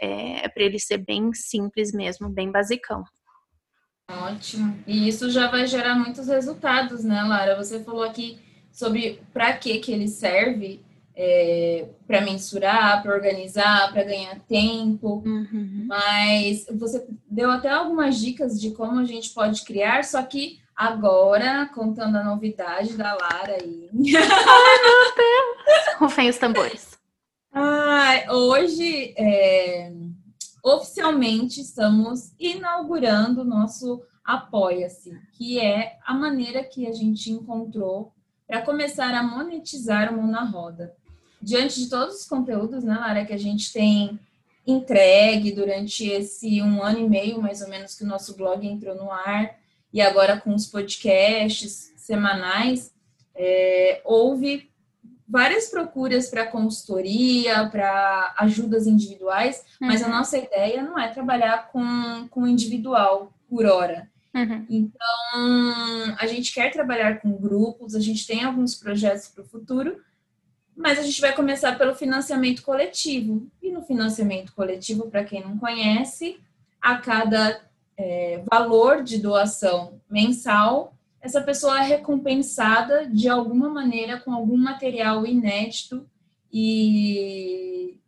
É, 0.00 0.44
é 0.44 0.48
para 0.48 0.62
ele 0.62 0.78
ser 0.78 0.98
bem 0.98 1.32
simples 1.32 1.92
mesmo, 1.92 2.28
bem 2.28 2.50
basicão. 2.50 3.04
Ótimo. 4.10 4.78
E 4.86 5.08
isso 5.08 5.30
já 5.30 5.50
vai 5.50 5.66
gerar 5.66 5.94
muitos 5.94 6.28
resultados, 6.28 7.04
né, 7.04 7.22
Lara? 7.22 7.56
Você 7.56 7.84
falou 7.84 8.02
aqui 8.02 8.38
sobre 8.72 9.20
para 9.32 9.52
que 9.52 9.78
que 9.78 9.92
ele 9.92 10.08
serve, 10.08 10.80
é, 11.14 11.88
para 12.06 12.20
mensurar, 12.22 13.02
para 13.02 13.12
organizar, 13.12 13.92
para 13.92 14.04
ganhar 14.04 14.38
tempo. 14.48 15.22
Uhum. 15.26 15.84
Mas 15.86 16.64
você 16.70 17.06
deu 17.28 17.50
até 17.50 17.68
algumas 17.68 18.18
dicas 18.18 18.58
de 18.58 18.70
como 18.70 19.00
a 19.00 19.04
gente 19.04 19.30
pode 19.30 19.62
criar, 19.64 20.04
só 20.04 20.22
que 20.22 20.58
agora, 20.74 21.68
contando 21.74 22.16
a 22.16 22.24
novidade 22.24 22.96
da 22.96 23.12
Lara 23.12 23.58
aí. 23.60 23.90
Ai, 23.92 24.78
meu 24.82 25.14
Deus! 25.16 25.98
Rufem 25.98 26.30
os 26.30 26.38
tambores. 26.38 26.97
Ah, 27.52 28.24
hoje, 28.30 29.14
é, 29.16 29.92
oficialmente, 30.62 31.60
estamos 31.60 32.32
inaugurando 32.38 33.42
o 33.42 33.44
nosso 33.44 34.02
Apoia-se, 34.24 35.18
que 35.32 35.58
é 35.58 35.96
a 36.04 36.12
maneira 36.12 36.62
que 36.62 36.86
a 36.86 36.92
gente 36.92 37.30
encontrou 37.30 38.12
para 38.46 38.60
começar 38.60 39.14
a 39.14 39.22
monetizar 39.22 40.12
o 40.12 40.16
Mão 40.18 40.26
na 40.26 40.44
Roda. 40.44 40.94
Diante 41.40 41.80
de 41.80 41.88
todos 41.88 42.20
os 42.20 42.28
conteúdos, 42.28 42.84
né, 42.84 42.94
Lara, 42.94 43.24
que 43.24 43.32
a 43.32 43.38
gente 43.38 43.72
tem 43.72 44.18
entregue 44.66 45.52
durante 45.52 46.06
esse 46.06 46.60
um 46.60 46.82
ano 46.82 46.98
e 46.98 47.08
meio, 47.08 47.40
mais 47.40 47.62
ou 47.62 47.68
menos, 47.68 47.94
que 47.94 48.04
o 48.04 48.06
nosso 48.06 48.36
blog 48.36 48.66
entrou 48.66 48.94
no 48.94 49.10
ar, 49.10 49.56
e 49.90 50.02
agora 50.02 50.38
com 50.38 50.54
os 50.54 50.66
podcasts 50.66 51.94
semanais, 51.96 52.92
é, 53.34 54.02
houve 54.04 54.68
várias 55.28 55.68
procuras 55.68 56.30
para 56.30 56.46
consultoria, 56.46 57.68
para 57.68 58.34
ajudas 58.38 58.86
individuais, 58.86 59.64
uhum. 59.80 59.88
mas 59.88 60.02
a 60.02 60.06
uhum. 60.06 60.12
nossa 60.12 60.38
ideia 60.38 60.82
não 60.82 60.98
é 60.98 61.08
trabalhar 61.08 61.68
com, 61.70 62.26
com 62.30 62.46
individual 62.46 63.32
por 63.48 63.66
hora. 63.66 64.08
Uhum. 64.34 64.66
Então, 64.70 66.16
a 66.18 66.26
gente 66.26 66.52
quer 66.52 66.70
trabalhar 66.70 67.20
com 67.20 67.32
grupos, 67.32 67.94
a 67.94 68.00
gente 68.00 68.26
tem 68.26 68.44
alguns 68.44 68.74
projetos 68.74 69.28
para 69.28 69.42
o 69.42 69.46
futuro, 69.46 70.00
mas 70.76 70.98
a 70.98 71.02
gente 71.02 71.20
vai 71.20 71.34
começar 71.34 71.76
pelo 71.76 71.94
financiamento 71.94 72.62
coletivo. 72.62 73.48
E 73.60 73.70
no 73.70 73.82
financiamento 73.82 74.54
coletivo, 74.54 75.10
para 75.10 75.24
quem 75.24 75.42
não 75.42 75.58
conhece, 75.58 76.38
a 76.80 76.98
cada 76.98 77.60
é, 77.96 78.42
valor 78.50 79.02
de 79.02 79.18
doação 79.18 80.00
mensal, 80.08 80.94
essa 81.20 81.40
pessoa 81.40 81.80
é 81.80 81.86
recompensada 81.86 83.06
de 83.06 83.28
alguma 83.28 83.68
maneira 83.68 84.20
com 84.20 84.32
algum 84.32 84.56
material 84.56 85.26
inédito 85.26 86.08
e 86.52 87.98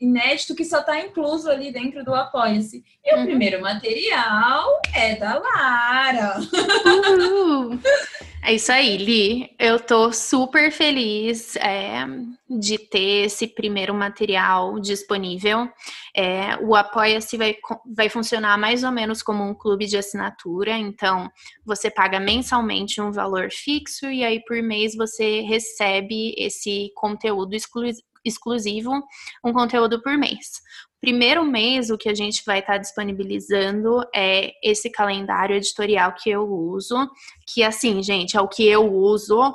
inédito 0.00 0.54
que 0.54 0.64
só 0.64 0.80
está 0.80 1.00
incluso 1.00 1.50
ali 1.50 1.72
dentro 1.72 2.04
do 2.04 2.14
Apoia-se. 2.14 2.84
E 3.04 3.14
uhum. 3.14 3.22
o 3.22 3.26
primeiro 3.26 3.60
material 3.60 4.80
é 4.94 5.16
da 5.16 5.38
Lara. 5.38 6.40
Uhul. 6.84 7.78
É 8.42 8.54
isso 8.54 8.70
aí, 8.70 8.96
Li. 8.96 9.50
Eu 9.58 9.80
tô 9.80 10.12
super 10.12 10.70
feliz 10.70 11.56
é, 11.56 12.06
de 12.48 12.78
ter 12.78 13.26
esse 13.26 13.48
primeiro 13.48 13.92
material 13.92 14.78
disponível. 14.78 15.68
É, 16.14 16.56
o 16.58 16.74
Apoia-se 16.74 17.36
vai, 17.36 17.56
vai 17.94 18.08
funcionar 18.08 18.56
mais 18.56 18.84
ou 18.84 18.92
menos 18.92 19.22
como 19.22 19.42
um 19.42 19.54
clube 19.54 19.86
de 19.86 19.98
assinatura, 19.98 20.72
então 20.72 21.30
você 21.64 21.90
paga 21.90 22.20
mensalmente 22.20 23.00
um 23.00 23.12
valor 23.12 23.50
fixo 23.50 24.06
e 24.06 24.24
aí 24.24 24.42
por 24.44 24.62
mês 24.62 24.94
você 24.96 25.40
recebe 25.42 26.34
esse 26.38 26.90
conteúdo 26.94 27.54
exclusivo 27.54 28.06
exclusivo, 28.24 28.92
um 29.44 29.52
conteúdo 29.52 30.02
por 30.02 30.16
mês. 30.18 30.60
Primeiro 31.00 31.44
mês, 31.44 31.90
o 31.90 31.98
que 31.98 32.08
a 32.08 32.14
gente 32.14 32.42
vai 32.44 32.58
estar 32.58 32.74
tá 32.74 32.78
disponibilizando 32.78 34.00
é 34.14 34.52
esse 34.62 34.90
calendário 34.90 35.56
editorial 35.56 36.12
que 36.12 36.28
eu 36.28 36.42
uso, 36.42 37.08
que 37.46 37.62
assim, 37.62 38.02
gente, 38.02 38.36
é 38.36 38.40
o 38.40 38.48
que 38.48 38.66
eu 38.66 38.92
uso 38.92 39.54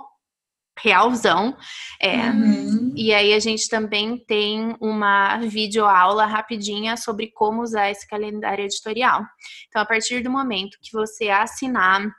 realzão. 0.80 1.56
É, 2.02 2.30
uhum. 2.30 2.94
E 2.96 3.14
aí 3.14 3.34
a 3.34 3.40
gente 3.40 3.68
também 3.70 4.18
tem 4.18 4.76
uma 4.80 5.38
videoaula 5.38 6.26
rapidinha 6.26 6.98
sobre 6.98 7.32
como 7.32 7.62
usar 7.62 7.92
esse 7.92 8.08
calendário 8.08 8.66
editorial. 8.66 9.24
Então, 9.68 9.82
a 9.82 9.86
partir 9.86 10.22
do 10.22 10.32
momento 10.32 10.78
que 10.82 10.92
você 10.94 11.30
assinar 11.30 12.10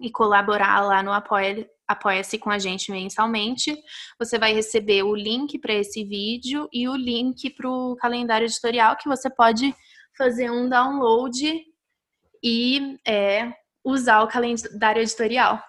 e 0.00 0.10
colaborar 0.10 0.80
lá 0.80 1.02
no 1.02 1.12
Apoia 1.12 1.66
apoia-se 1.88 2.38
com 2.38 2.50
a 2.50 2.58
gente 2.58 2.92
mensalmente. 2.92 3.74
Você 4.18 4.38
vai 4.38 4.52
receber 4.52 5.02
o 5.02 5.14
link 5.14 5.58
para 5.58 5.72
esse 5.72 6.04
vídeo 6.04 6.68
e 6.70 6.86
o 6.86 6.94
link 6.94 7.50
para 7.50 7.68
o 7.68 7.96
calendário 7.96 8.44
editorial 8.44 8.96
que 8.96 9.08
você 9.08 9.30
pode 9.30 9.74
fazer 10.16 10.50
um 10.50 10.68
download 10.68 11.64
e 12.44 12.98
é, 13.06 13.52
usar 13.82 14.22
o 14.22 14.28
calendário 14.28 15.00
editorial. 15.00 15.62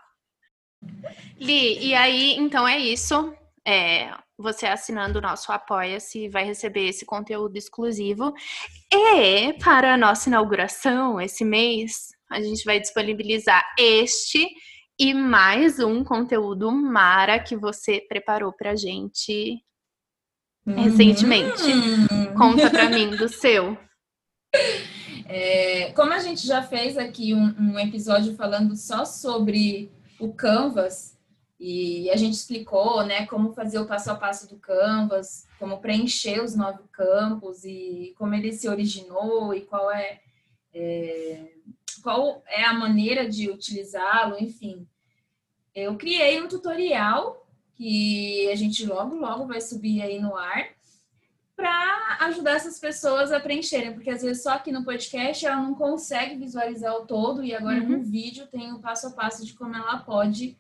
Li, 1.39 1.87
e 1.87 1.95
aí, 1.95 2.35
então 2.35 2.67
é 2.67 2.77
isso. 2.77 3.33
É, 3.65 4.11
você 4.37 4.65
assinando 4.65 5.19
o 5.19 5.21
nosso 5.21 5.51
Apoia-se 5.51 6.29
vai 6.29 6.43
receber 6.43 6.87
esse 6.87 7.05
conteúdo 7.05 7.55
exclusivo. 7.57 8.33
E 8.91 9.53
para 9.53 9.93
a 9.93 9.97
nossa 9.97 10.29
inauguração 10.29 11.19
esse 11.19 11.45
mês, 11.45 12.09
a 12.29 12.41
gente 12.41 12.63
vai 12.63 12.79
disponibilizar 12.79 13.63
este 13.77 14.49
e 14.99 15.13
mais 15.13 15.79
um 15.79 16.03
conteúdo 16.03 16.69
Mara 16.69 17.39
que 17.39 17.55
você 17.55 18.01
preparou 18.01 18.51
pra 18.51 18.75
gente 18.75 19.63
recentemente. 20.65 21.63
Hum. 21.63 22.33
Conta 22.37 22.69
pra 22.69 22.89
mim 22.89 23.11
do 23.11 23.29
seu. 23.29 23.77
É, 25.31 25.91
como 25.91 26.11
a 26.11 26.17
gente 26.17 26.47
já 26.47 26.63
fez 26.63 26.97
aqui 26.97 27.35
um, 27.35 27.53
um, 27.59 27.77
episódio 27.77 28.35
falando 28.35 28.75
só 28.75 29.05
sobre 29.05 29.91
o 30.19 30.33
Canvas, 30.33 31.15
e 31.59 32.09
a 32.09 32.15
gente 32.15 32.33
explicou 32.33 33.05
né, 33.05 33.27
como 33.27 33.53
fazer 33.53 33.77
o 33.77 33.85
passo 33.85 34.09
a 34.09 34.15
passo 34.15 34.49
do 34.49 34.57
Canvas, 34.57 35.45
como 35.59 35.79
preencher 35.79 36.41
os 36.41 36.55
nove 36.55 36.81
campos 36.91 37.63
e 37.63 38.15
como 38.17 38.33
ele 38.33 38.51
se 38.51 38.67
originou 38.67 39.53
e 39.53 39.61
qual 39.61 39.91
é, 39.91 40.19
é 40.73 41.45
qual 42.01 42.43
é 42.47 42.65
a 42.65 42.73
maneira 42.73 43.29
de 43.29 43.49
utilizá-lo, 43.49 44.37
enfim. 44.39 44.87
Eu 45.79 45.95
criei 45.95 46.41
um 46.41 46.47
tutorial 46.47 47.47
que 47.75 48.49
a 48.51 48.55
gente 48.55 48.85
logo, 48.85 49.15
logo 49.15 49.47
vai 49.47 49.61
subir 49.61 50.01
aí 50.01 50.19
no 50.19 50.35
ar 50.35 50.67
para 51.55 52.17
ajudar 52.21 52.53
essas 52.53 52.79
pessoas 52.79 53.31
a 53.33 53.39
preencherem, 53.39 53.93
porque 53.93 54.09
às 54.09 54.21
vezes 54.21 54.41
só 54.43 54.51
aqui 54.51 54.71
no 54.71 54.85
podcast 54.85 55.45
ela 55.45 55.61
não 55.61 55.75
consegue 55.75 56.35
visualizar 56.35 56.95
o 56.95 57.05
todo 57.05 57.43
e 57.43 57.53
agora 57.53 57.81
uhum. 57.81 57.97
no 57.97 58.03
vídeo 58.03 58.47
tem 58.47 58.71
o 58.71 58.79
passo 58.79 59.07
a 59.07 59.11
passo 59.11 59.45
de 59.45 59.53
como 59.53 59.75
ela 59.75 59.97
pode 59.97 60.57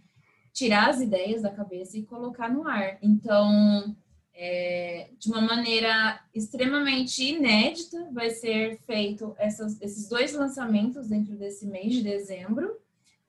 tirar 0.51 0.89
as 0.89 0.99
ideias 0.99 1.41
da 1.41 1.51
cabeça 1.51 1.97
e 1.97 2.03
colocar 2.03 2.49
no 2.49 2.67
ar. 2.67 2.97
Então, 3.01 3.95
é, 4.33 5.09
de 5.17 5.29
uma 5.29 5.41
maneira 5.41 6.21
extremamente 6.33 7.23
inédita, 7.23 8.09
vai 8.11 8.29
ser 8.29 8.77
feito 8.85 9.33
essas, 9.37 9.81
esses 9.81 10.09
dois 10.09 10.33
lançamentos 10.33 11.07
dentro 11.07 11.35
desse 11.35 11.65
mês 11.65 11.93
de 11.93 12.01
dezembro, 12.01 12.77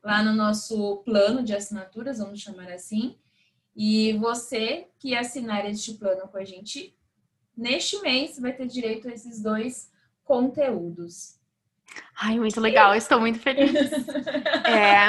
lá 0.02 0.22
no 0.22 0.32
nosso 0.32 0.98
plano 1.04 1.42
de 1.42 1.54
assinaturas, 1.54 2.18
vamos 2.18 2.40
chamar 2.40 2.70
assim. 2.70 3.16
E 3.74 4.12
você 4.14 4.88
que 4.98 5.14
assinar 5.14 5.64
este 5.68 5.94
plano 5.94 6.28
com 6.28 6.38
a 6.38 6.44
gente 6.44 6.94
neste 7.56 8.00
mês 8.00 8.38
vai 8.38 8.52
ter 8.52 8.66
direito 8.66 9.08
a 9.08 9.12
esses 9.12 9.42
dois 9.42 9.90
conteúdos. 10.24 11.38
Ai, 12.22 12.38
muito 12.38 12.60
legal, 12.60 12.94
estou 12.94 13.20
muito 13.20 13.38
feliz. 13.38 13.72
É, 14.70 15.08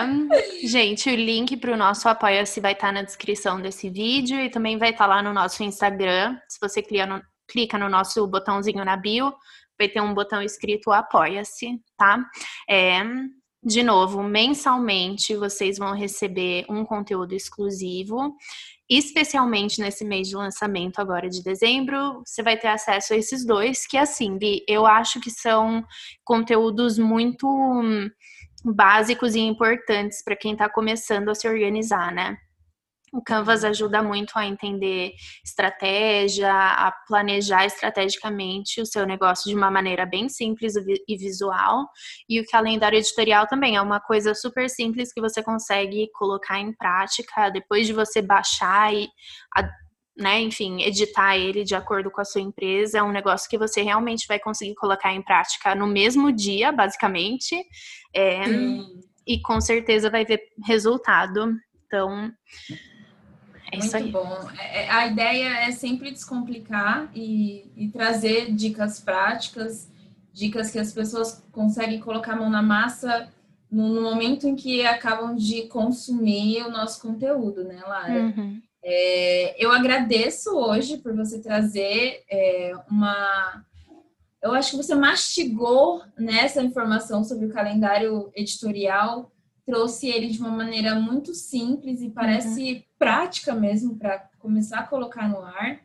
gente, 0.66 1.08
o 1.08 1.16
link 1.16 1.56
para 1.58 1.74
o 1.74 1.78
nosso 1.78 2.10
Apoia-se 2.10 2.60
vai 2.60 2.72
estar 2.72 2.92
na 2.92 3.04
descrição 3.04 3.62
desse 3.62 3.92
vídeo 3.92 4.40
e 4.40 4.50
também 4.50 4.76
vai 4.76 4.90
estar 4.90 5.06
lá 5.06 5.22
no 5.22 5.32
nosso 5.32 5.62
Instagram. 5.62 6.36
Se 6.50 6.58
você 6.60 6.82
clica 6.82 7.06
no, 7.06 7.22
clica 7.48 7.78
no 7.78 7.88
nosso 7.88 8.26
botãozinho 8.26 8.84
na 8.84 8.98
bio, 8.98 9.32
vai 9.78 9.88
ter 9.88 10.02
um 10.02 10.16
botão 10.16 10.42
escrito 10.42 10.92
Apoia-se, 10.92 11.80
tá? 11.96 12.26
É, 12.68 13.04
De 13.64 13.84
novo, 13.84 14.24
mensalmente 14.24 15.36
vocês 15.36 15.78
vão 15.78 15.94
receber 15.94 16.66
um 16.68 16.84
conteúdo 16.84 17.34
exclusivo 17.34 18.36
especialmente 18.92 19.80
nesse 19.80 20.04
mês 20.04 20.28
de 20.28 20.36
lançamento 20.36 21.00
agora 21.00 21.30
de 21.30 21.42
dezembro, 21.42 22.22
você 22.26 22.44
vai 22.44 22.58
ter 22.58 22.68
acesso 22.68 23.14
a 23.14 23.16
esses 23.16 23.46
dois, 23.46 23.88
que 23.88 23.96
assim, 23.96 24.38
eu 24.68 24.86
acho 24.86 25.22
que 25.22 25.32
são 25.32 25.82
conteúdos 26.26 27.00
muito 27.00 27.48
hum, 27.48 28.10
básicos 28.66 29.34
e 29.34 29.40
importantes 29.40 30.22
para 30.22 30.36
quem 30.36 30.52
está 30.52 30.68
começando 30.68 31.30
a 31.30 31.36
se 31.36 31.48
organizar, 31.48 32.14
né? 32.14 32.38
O 33.12 33.22
Canvas 33.22 33.66
ajuda 33.66 34.02
muito 34.02 34.32
a 34.36 34.46
entender 34.46 35.14
estratégia, 35.44 36.50
a 36.50 36.92
planejar 37.08 37.66
estrategicamente 37.66 38.80
o 38.80 38.86
seu 38.86 39.06
negócio 39.06 39.50
de 39.50 39.56
uma 39.56 39.70
maneira 39.70 40.06
bem 40.06 40.30
simples 40.30 40.76
e 40.78 41.18
visual. 41.18 41.90
E 42.30 42.40
o 42.40 42.46
calendário 42.46 42.98
editorial 42.98 43.46
também 43.48 43.76
é 43.76 43.82
uma 43.82 44.00
coisa 44.00 44.34
super 44.34 44.70
simples 44.70 45.12
que 45.12 45.20
você 45.20 45.44
consegue 45.44 46.10
colocar 46.14 46.60
em 46.60 46.72
prática 46.72 47.50
depois 47.50 47.86
de 47.86 47.92
você 47.92 48.22
baixar 48.22 48.94
e 48.94 49.10
né, 50.18 50.40
enfim, 50.40 50.82
editar 50.82 51.38
ele 51.38 51.64
de 51.64 51.74
acordo 51.74 52.12
com 52.12 52.22
a 52.22 52.26
sua 52.26 52.42
empresa, 52.42 53.00
é 53.00 53.04
um 53.04 53.12
negócio 53.12 53.50
que 53.50 53.58
você 53.58 53.82
realmente 53.82 54.28
vai 54.28 54.40
conseguir 54.40 54.76
colocar 54.76 55.14
em 55.14 55.22
prática 55.22 55.74
no 55.74 55.88
mesmo 55.88 56.32
dia, 56.32 56.72
basicamente, 56.72 57.56
é, 58.14 58.44
e 59.26 59.42
com 59.42 59.60
certeza 59.60 60.10
vai 60.10 60.26
ver 60.26 60.42
resultado. 60.66 61.54
Então, 61.86 62.32
é 63.72 63.78
Muito 63.78 63.96
aí. 63.96 64.12
bom. 64.12 64.50
É, 64.60 64.84
é, 64.84 64.90
a 64.90 65.08
ideia 65.08 65.68
é 65.68 65.72
sempre 65.72 66.12
descomplicar 66.12 67.10
e, 67.16 67.72
e, 67.76 67.88
trazer 67.88 68.52
dicas 68.54 69.00
práticas, 69.00 69.90
dicas 70.34 70.70
que 70.70 70.78
as 70.78 70.94
pessoas 70.94 71.42
conseguem 71.52 72.00
colocar 72.00 72.34
a 72.34 72.36
mão 72.36 72.50
na 72.50 72.62
massa 72.62 73.30
no, 73.72 73.88
no 73.88 74.02
momento 74.02 74.46
em 74.46 74.56
que 74.56 74.86
acabam 74.86 75.34
de 75.36 75.64
consumir 75.68 76.64
o 76.64 76.70
nosso 76.70 77.02
conteúdo, 77.02 77.64
né, 77.64 77.82
Lara? 77.88 78.22
Uhum. 78.24 78.62
É, 78.84 79.64
eu 79.64 79.72
agradeço 79.72 80.54
hoje 80.54 80.98
por 80.98 81.16
você 81.16 81.40
trazer 81.40 82.24
é, 82.30 82.74
uma. 82.90 83.64
Eu 84.42 84.54
acho 84.54 84.72
que 84.72 84.78
você 84.78 84.96
mastigou 84.96 86.02
nessa 86.18 86.62
informação 86.62 87.24
sobre 87.24 87.46
o 87.46 87.54
calendário 87.54 88.32
editorial 88.36 89.32
trouxe 89.66 90.08
ele 90.10 90.28
de 90.28 90.40
uma 90.40 90.52
maneira 90.52 90.96
muito 90.96 91.34
simples 91.34 92.02
e 92.02 92.10
parece 92.10 92.74
uhum. 92.74 92.84
prática 92.98 93.54
mesmo 93.54 93.96
para 93.98 94.20
começar 94.40 94.80
a 94.80 94.88
colocar 94.88 95.30
no 95.30 95.42
ar. 95.42 95.80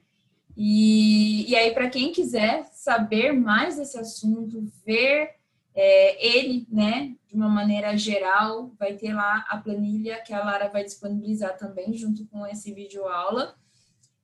E, 0.57 1.51
e 1.51 1.55
aí, 1.55 1.73
para 1.73 1.91
quem 1.91 2.13
quiser 2.13 2.65
saber 2.73 3.33
mais 3.33 3.77
desse 3.77 3.99
assunto, 3.99 4.65
ver 4.85 5.37
é, 5.75 6.27
ele, 6.27 6.67
né, 6.71 7.15
de 7.29 7.35
uma 7.35 7.49
maneira 7.49 7.95
geral, 7.97 8.73
vai 8.79 8.95
ter 8.95 9.13
lá 9.13 9.45
a 9.49 9.59
planilha 9.59 10.23
que 10.23 10.33
a 10.33 10.43
Lara 10.43 10.69
vai 10.69 10.83
disponibilizar 10.83 11.59
também 11.59 11.93
junto 11.93 12.27
com 12.27 12.47
esse 12.47 12.73
vídeo 12.73 13.07
aula. 13.07 13.55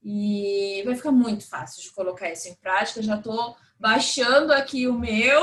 E 0.04 0.82
vai 0.84 0.94
ficar 0.94 1.12
muito 1.12 1.48
fácil 1.48 1.82
de 1.82 1.90
colocar 1.92 2.30
isso 2.30 2.48
em 2.48 2.54
prática. 2.54 3.02
Já 3.02 3.16
estou 3.16 3.56
baixando 3.78 4.52
aqui 4.52 4.86
o 4.86 4.94
meu. 4.94 5.40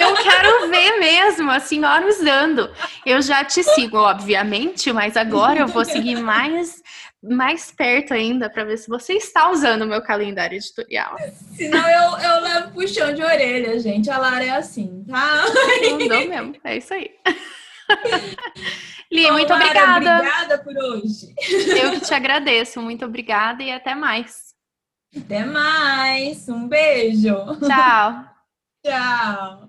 Eu 0.00 0.14
quero 0.22 0.70
ver 0.70 0.98
mesmo 0.98 1.50
a 1.50 1.60
senhora 1.60 2.06
usando. 2.06 2.70
Eu 3.04 3.20
já 3.22 3.44
te 3.44 3.62
sigo, 3.62 3.96
obviamente, 3.96 4.92
mas 4.92 5.16
agora 5.16 5.60
eu 5.60 5.66
vou 5.66 5.84
seguir 5.84 6.16
mais 6.16 6.82
mais 7.22 7.70
perto 7.70 8.12
ainda 8.12 8.50
para 8.50 8.64
ver 8.64 8.76
se 8.76 8.88
você 8.88 9.12
está 9.12 9.48
usando 9.48 9.82
o 9.82 9.86
meu 9.86 10.02
calendário 10.02 10.56
editorial. 10.56 11.16
Senão 11.56 11.88
eu, 11.88 12.18
eu 12.18 12.40
levo 12.42 12.72
puxão 12.72 13.14
de 13.14 13.22
orelha, 13.22 13.78
gente. 13.78 14.10
A 14.10 14.18
Lara 14.18 14.44
é 14.44 14.50
assim, 14.50 15.04
tá? 15.08 15.44
Não 15.88 15.98
dou 15.98 16.28
mesmo. 16.28 16.56
É 16.64 16.76
isso 16.78 16.92
aí. 16.92 17.10
Li, 19.12 19.24
Bom, 19.24 19.32
muito 19.32 19.52
obrigada. 19.52 20.16
Obrigada 20.16 20.58
por 20.58 20.74
hoje. 20.74 21.34
Eu 21.76 21.90
que 21.92 22.00
te 22.00 22.14
agradeço. 22.14 22.80
Muito 22.80 23.04
obrigada 23.04 23.62
e 23.62 23.70
até 23.70 23.94
mais. 23.94 24.54
Até 25.14 25.44
mais. 25.44 26.48
Um 26.48 26.66
beijo. 26.66 27.36
Tchau. 27.60 28.24
Tchau. 28.84 29.68